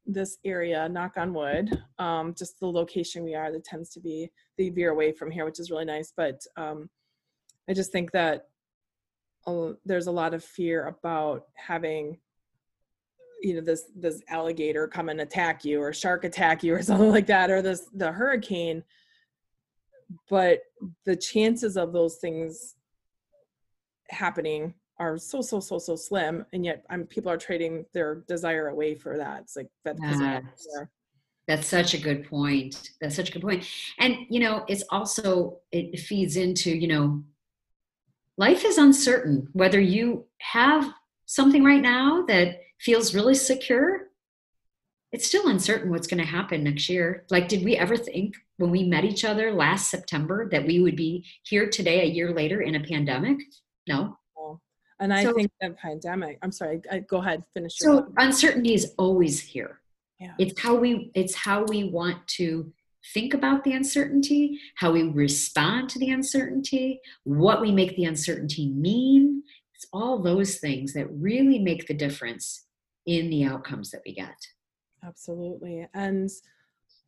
this 0.06 0.38
area, 0.44 0.88
knock 0.88 1.16
on 1.16 1.32
wood. 1.32 1.82
Um, 1.98 2.34
just 2.36 2.58
the 2.60 2.66
location 2.66 3.24
we 3.24 3.34
are, 3.34 3.52
that 3.52 3.64
tends 3.64 3.90
to 3.90 4.00
be 4.00 4.30
they 4.60 4.68
veer 4.68 4.90
away 4.90 5.10
from 5.10 5.30
here, 5.30 5.46
which 5.46 5.58
is 5.58 5.70
really 5.70 5.86
nice. 5.86 6.12
But 6.14 6.46
um, 6.58 6.90
I 7.68 7.72
just 7.72 7.92
think 7.92 8.12
that 8.12 8.48
uh, 9.46 9.70
there's 9.86 10.06
a 10.06 10.12
lot 10.12 10.34
of 10.34 10.44
fear 10.44 10.86
about 10.86 11.46
having 11.54 12.18
you 13.42 13.54
know 13.54 13.62
this 13.62 13.84
this 13.96 14.22
alligator 14.28 14.86
come 14.86 15.08
and 15.08 15.22
attack 15.22 15.64
you 15.64 15.80
or 15.80 15.94
shark 15.94 16.24
attack 16.24 16.62
you 16.62 16.74
or 16.74 16.82
something 16.90 17.10
like 17.10 17.26
that 17.26 17.50
or 17.50 17.62
this 17.62 17.88
the 17.94 18.12
hurricane 18.12 18.84
but 20.28 20.60
the 21.06 21.16
chances 21.16 21.78
of 21.78 21.94
those 21.94 22.16
things 22.16 22.74
happening 24.10 24.74
are 24.98 25.16
so 25.16 25.40
so 25.40 25.58
so 25.58 25.78
so 25.78 25.96
slim 25.96 26.44
and 26.52 26.66
yet 26.66 26.84
I'm, 26.90 27.06
people 27.06 27.32
are 27.32 27.38
trading 27.38 27.86
their 27.94 28.16
desire 28.28 28.68
away 28.68 28.94
for 28.94 29.16
that 29.16 29.40
it's 29.40 29.56
like 29.56 29.70
that 29.86 29.96
that's, 29.98 30.76
that's 31.50 31.66
such 31.66 31.94
a 31.94 31.98
good 31.98 32.28
point. 32.30 32.90
That's 33.00 33.16
such 33.16 33.30
a 33.30 33.32
good 33.32 33.42
point. 33.42 33.66
And 33.98 34.18
you 34.28 34.38
know 34.38 34.64
it's 34.68 34.84
also 34.90 35.58
it 35.72 35.98
feeds 35.98 36.36
into 36.36 36.70
you 36.70 36.86
know 36.86 37.24
life 38.36 38.64
is 38.64 38.78
uncertain. 38.78 39.48
Whether 39.52 39.80
you 39.80 40.26
have 40.38 40.92
something 41.26 41.64
right 41.64 41.82
now 41.82 42.24
that 42.28 42.60
feels 42.78 43.14
really 43.14 43.34
secure 43.34 44.06
it's 45.12 45.26
still 45.26 45.48
uncertain 45.48 45.90
what's 45.90 46.06
going 46.06 46.22
to 46.22 46.24
happen 46.24 46.62
next 46.62 46.88
year. 46.88 47.24
Like 47.30 47.48
did 47.48 47.64
we 47.64 47.76
ever 47.76 47.96
think 47.96 48.36
when 48.58 48.70
we 48.70 48.84
met 48.84 49.04
each 49.04 49.24
other 49.24 49.50
last 49.52 49.90
september 49.90 50.48
that 50.50 50.64
we 50.64 50.78
would 50.80 50.94
be 50.94 51.26
here 51.42 51.68
today 51.68 52.02
a 52.02 52.12
year 52.12 52.32
later 52.32 52.60
in 52.60 52.76
a 52.76 52.80
pandemic? 52.80 53.38
No. 53.88 54.16
And 55.00 55.12
I 55.12 55.24
so, 55.24 55.32
think 55.32 55.50
that 55.60 55.76
pandemic, 55.78 56.38
I'm 56.42 56.52
sorry, 56.52 56.80
I, 56.92 57.00
go 57.00 57.16
ahead, 57.16 57.42
finish. 57.54 57.72
so 57.76 58.12
uncertainty 58.18 58.74
is 58.74 58.92
always 58.98 59.40
here. 59.40 59.80
Yeah. 60.20 60.34
It's 60.38 60.60
how 60.60 60.74
we, 60.74 61.10
it's 61.14 61.34
how 61.34 61.64
we 61.64 61.84
want 61.84 62.26
to 62.36 62.72
think 63.14 63.32
about 63.34 63.64
the 63.64 63.72
uncertainty, 63.72 64.58
how 64.76 64.92
we 64.92 65.04
respond 65.04 65.88
to 65.90 65.98
the 65.98 66.10
uncertainty, 66.10 67.00
what 67.24 67.60
we 67.60 67.72
make 67.72 67.96
the 67.96 68.04
uncertainty 68.04 68.68
mean. 68.68 69.42
It's 69.74 69.86
all 69.92 70.22
those 70.22 70.58
things 70.58 70.92
that 70.92 71.10
really 71.10 71.58
make 71.58 71.86
the 71.86 71.94
difference 71.94 72.66
in 73.06 73.30
the 73.30 73.44
outcomes 73.44 73.90
that 73.90 74.02
we 74.04 74.12
get. 74.12 74.36
Absolutely. 75.02 75.86
And 75.94 76.28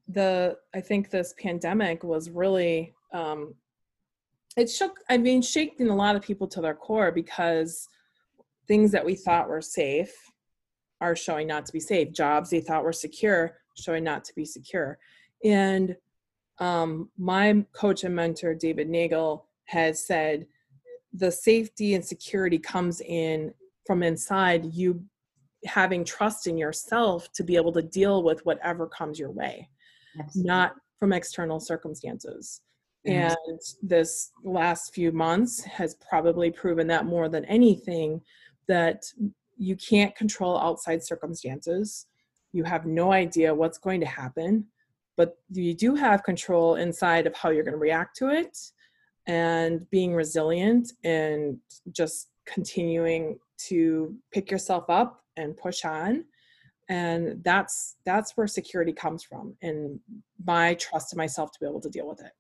the, 0.09 0.57
I 0.75 0.81
think 0.81 1.11
this 1.11 1.35
pandemic 1.39 2.03
was 2.03 2.31
really 2.31 2.95
um, 3.13 3.55
it 4.57 4.71
shook 4.71 4.99
i 5.09 5.17
mean 5.17 5.43
shaking 5.43 5.89
a 5.89 5.97
lot 5.97 6.17
of 6.17 6.23
people 6.23 6.47
to 6.47 6.61
their 6.61 6.75
core 6.75 7.13
because 7.13 7.89
things 8.69 8.91
that 8.93 9.05
we 9.05 9.15
thought 9.15 9.49
were 9.49 9.61
safe 9.61 10.15
are 11.03 11.17
showing 11.17 11.49
not 11.49 11.67
to 11.67 11.73
be 11.73 11.81
safe. 11.81 12.13
Jobs 12.13 12.49
they 12.49 12.61
thought 12.61 12.85
were 12.85 12.93
secure 12.93 13.57
showing 13.75 14.05
not 14.05 14.25
to 14.25 14.35
be 14.35 14.45
secure. 14.45 14.99
And 15.45 15.97
um, 16.59 17.11
my 17.19 17.65
coach 17.73 18.05
and 18.05 18.15
mentor 18.15 18.55
David 18.55 18.89
Neagle 18.89 19.47
has 19.65 20.07
said 20.07 20.47
the 21.13 21.33
safety 21.33 21.95
and 21.95 22.05
security 22.05 22.59
comes 22.59 23.01
in 23.01 23.53
from 23.87 24.03
inside 24.03 24.65
you 24.73 25.03
having 25.65 26.05
trust 26.05 26.47
in 26.47 26.57
yourself 26.57 27.31
to 27.33 27.45
be 27.45 27.57
able 27.57 27.73
to 27.73 27.83
deal 27.83 28.23
with 28.23 28.45
whatever 28.45 28.87
comes 28.87 29.19
your 29.19 29.31
way 29.31 29.69
Absolutely. 30.19 30.49
not 30.49 30.75
from 30.99 31.13
external 31.13 31.61
circumstances. 31.61 32.63
And 33.05 33.37
this 33.83 34.31
last 34.45 34.95
few 34.95 35.11
months 35.11 35.61
has 35.65 35.97
probably 35.97 36.53
proven 36.53 36.87
that 36.87 37.05
more 37.05 37.29
than 37.29 37.45
anything 37.47 38.21
that 38.69 39.05
you 39.63 39.77
can't 39.77 40.15
control 40.15 40.59
outside 40.59 41.03
circumstances. 41.03 42.07
You 42.53 42.65
have 42.65 42.87
no 42.87 43.13
idea 43.13 43.55
what's 43.55 43.79
going 43.79 44.01
to 44.01 44.07
happen, 44.07 44.67
but 45.17 45.37
you 45.51 45.75
do 45.75 45.95
have 45.95 46.23
control 46.23 46.77
inside 46.77 47.27
of 47.27 47.35
how 47.35 47.51
you're 47.51 47.65
going 47.65 47.73
to 47.73 47.79
react 47.79 48.17
to 48.19 48.29
it 48.29 48.59
and 49.27 49.89
being 49.91 50.15
resilient 50.15 50.93
and 51.05 51.59
just 51.93 52.29
continuing 52.47 53.39
to 53.69 54.17
pick 54.33 54.51
yourself 54.51 54.85
up 54.89 55.23
and 55.37 55.57
push 55.57 55.85
on 55.85 56.25
and 56.89 57.43
that's 57.45 57.95
that's 58.05 58.37
where 58.37 58.49
security 58.49 58.93
comes 58.93 59.23
from 59.23 59.55
and 59.63 60.01
my 60.45 60.75
trust 60.75 61.13
in 61.13 61.17
myself 61.17 61.53
to 61.53 61.61
be 61.61 61.67
able 61.67 61.81
to 61.81 61.89
deal 61.89 62.09
with 62.09 62.21
it 62.21 62.33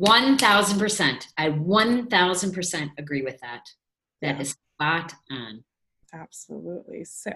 1000%. 0.00 1.26
I 1.36 1.50
1000% 1.50 2.90
agree 2.98 3.22
with 3.22 3.40
that. 3.40 3.64
That 4.22 4.36
yeah. 4.36 4.40
is 4.40 4.56
spot 4.74 5.12
on. 5.30 5.64
Absolutely. 6.12 7.04
So, 7.04 7.32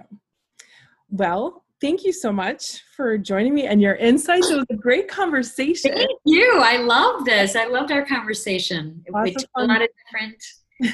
well, 1.10 1.64
thank 1.80 2.04
you 2.04 2.12
so 2.12 2.32
much 2.32 2.82
for 2.96 3.18
joining 3.18 3.54
me 3.54 3.66
and 3.66 3.82
your 3.82 3.96
insights. 3.96 4.50
It 4.50 4.56
was 4.56 4.66
a 4.70 4.76
great 4.76 5.08
conversation. 5.08 5.92
Thank 5.92 6.10
you. 6.24 6.60
I 6.62 6.78
love 6.78 7.24
this. 7.24 7.56
I 7.56 7.66
loved 7.66 7.92
our 7.92 8.06
conversation. 8.06 9.04
Lots 9.10 9.24
we 9.24 9.34
took 9.34 9.50
a 9.56 9.64
lot 9.64 9.82
of 9.82 9.88
different 10.10 10.42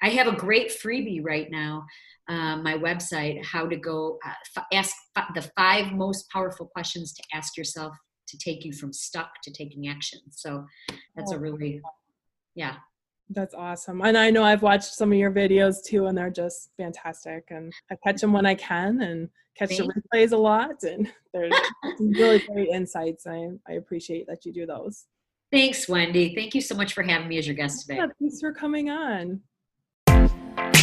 I 0.02 0.10
have 0.10 0.28
a 0.28 0.36
great 0.36 0.70
freebie 0.70 1.24
right 1.24 1.50
now. 1.50 1.86
Uh, 2.30 2.58
my 2.58 2.78
website, 2.78 3.44
how 3.44 3.68
to 3.68 3.76
go 3.76 4.20
uh, 4.26 4.34
f- 4.58 4.66
ask 4.74 4.96
f- 5.16 5.34
the 5.36 5.44
five 5.56 5.92
most 5.92 6.30
powerful 6.32 6.66
questions 6.66 7.14
to 7.14 7.24
ask 7.34 7.56
yourself 7.58 7.96
to 8.28 8.38
take 8.38 8.66
you 8.66 8.74
from 8.74 8.92
stuck 8.92 9.30
to 9.44 9.52
taking 9.52 9.88
action. 9.88 10.20
So 10.32 10.66
that's 11.16 11.32
a 11.32 11.36
oh. 11.36 11.40
really, 11.40 11.82
yeah, 12.56 12.76
that's 13.30 13.54
awesome. 13.54 14.02
And 14.02 14.18
I 14.18 14.30
know 14.30 14.44
I've 14.44 14.62
watched 14.62 14.94
some 14.94 15.12
of 15.12 15.18
your 15.18 15.32
videos 15.32 15.84
too, 15.84 16.06
and 16.08 16.18
they're 16.18 16.30
just 16.30 16.70
fantastic. 16.78 17.46
And 17.50 17.74
I 17.92 17.96
catch 18.06 18.22
them 18.22 18.34
when 18.34 18.46
I 18.46 18.56
can 18.56 19.02
and 19.02 19.30
catch 19.58 19.70
Thank 19.70 19.94
the 19.94 20.02
replays 20.02 20.32
a 20.32 20.38
lot. 20.38 20.84
And 20.84 21.12
they're 21.34 21.50
really 22.00 22.40
great 22.40 22.70
insights. 22.70 23.26
I, 23.28 23.50
I 23.68 23.74
appreciate 23.74 24.28
that 24.28 24.46
you 24.46 24.54
do 24.54 24.66
those. 24.66 25.06
Thanks, 25.52 25.88
Wendy. 25.88 26.36
Thank 26.36 26.54
you 26.54 26.62
so 26.62 26.76
much 26.76 26.94
for 26.94 27.04
having 27.04 27.28
me 27.28 27.38
as 27.38 27.48
your 27.48 27.56
guest 27.56 27.82
today. 27.82 27.98
Yeah, 27.98 28.08
thanks 28.20 28.40
for 28.40 28.52
coming 28.54 28.90
on. 28.90 29.42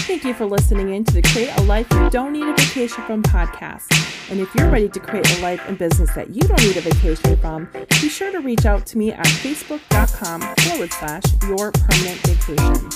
Thank 0.05 0.25
you 0.25 0.35
for 0.35 0.47
listening 0.47 0.93
in 0.95 1.05
to 1.05 1.15
the 1.15 1.23
Create 1.23 1.57
a 1.59 1.63
Life 1.63 1.87
You 1.93 2.11
Don't 2.11 2.33
Need 2.33 2.43
a 2.43 2.53
Vacation 2.55 3.03
From 3.05 3.23
podcast. 3.23 4.31
And 4.31 4.41
if 4.41 4.55
you're 4.55 4.69
ready 4.69 4.89
to 4.89 5.01
create 5.01 5.31
a 5.39 5.43
life 5.43 5.63
and 5.69 5.79
business 5.79 6.13
that 6.15 6.31
you 6.31 6.41
don't 6.43 6.61
need 6.63 6.77
a 6.77 6.81
vacation 6.81 7.37
from, 7.37 7.69
be 8.01 8.09
sure 8.09 8.33
to 8.33 8.41
reach 8.41 8.67
out 8.67 8.85
to 8.87 8.99
me 8.99 9.13
at 9.13 9.25
facebook.com 9.27 10.41
forward 10.41 10.93
slash 10.93 11.23
your 11.49 11.73
permanent 11.73 12.19
vacation. 12.27 12.89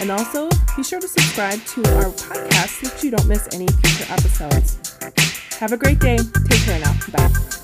And 0.00 0.10
also, 0.10 0.48
be 0.76 0.82
sure 0.82 1.00
to 1.00 1.08
subscribe 1.08 1.62
to 1.64 1.80
our 1.96 2.04
podcast 2.04 2.80
so 2.80 2.88
that 2.88 3.02
you 3.02 3.10
don't 3.10 3.26
miss 3.26 3.48
any 3.52 3.66
future 3.66 4.12
episodes. 4.12 4.78
Have 5.58 5.72
a 5.72 5.76
great 5.76 5.98
day. 5.98 6.18
Take 6.48 6.60
care 6.60 6.78
now. 6.78 6.94
Bye. 7.12 7.61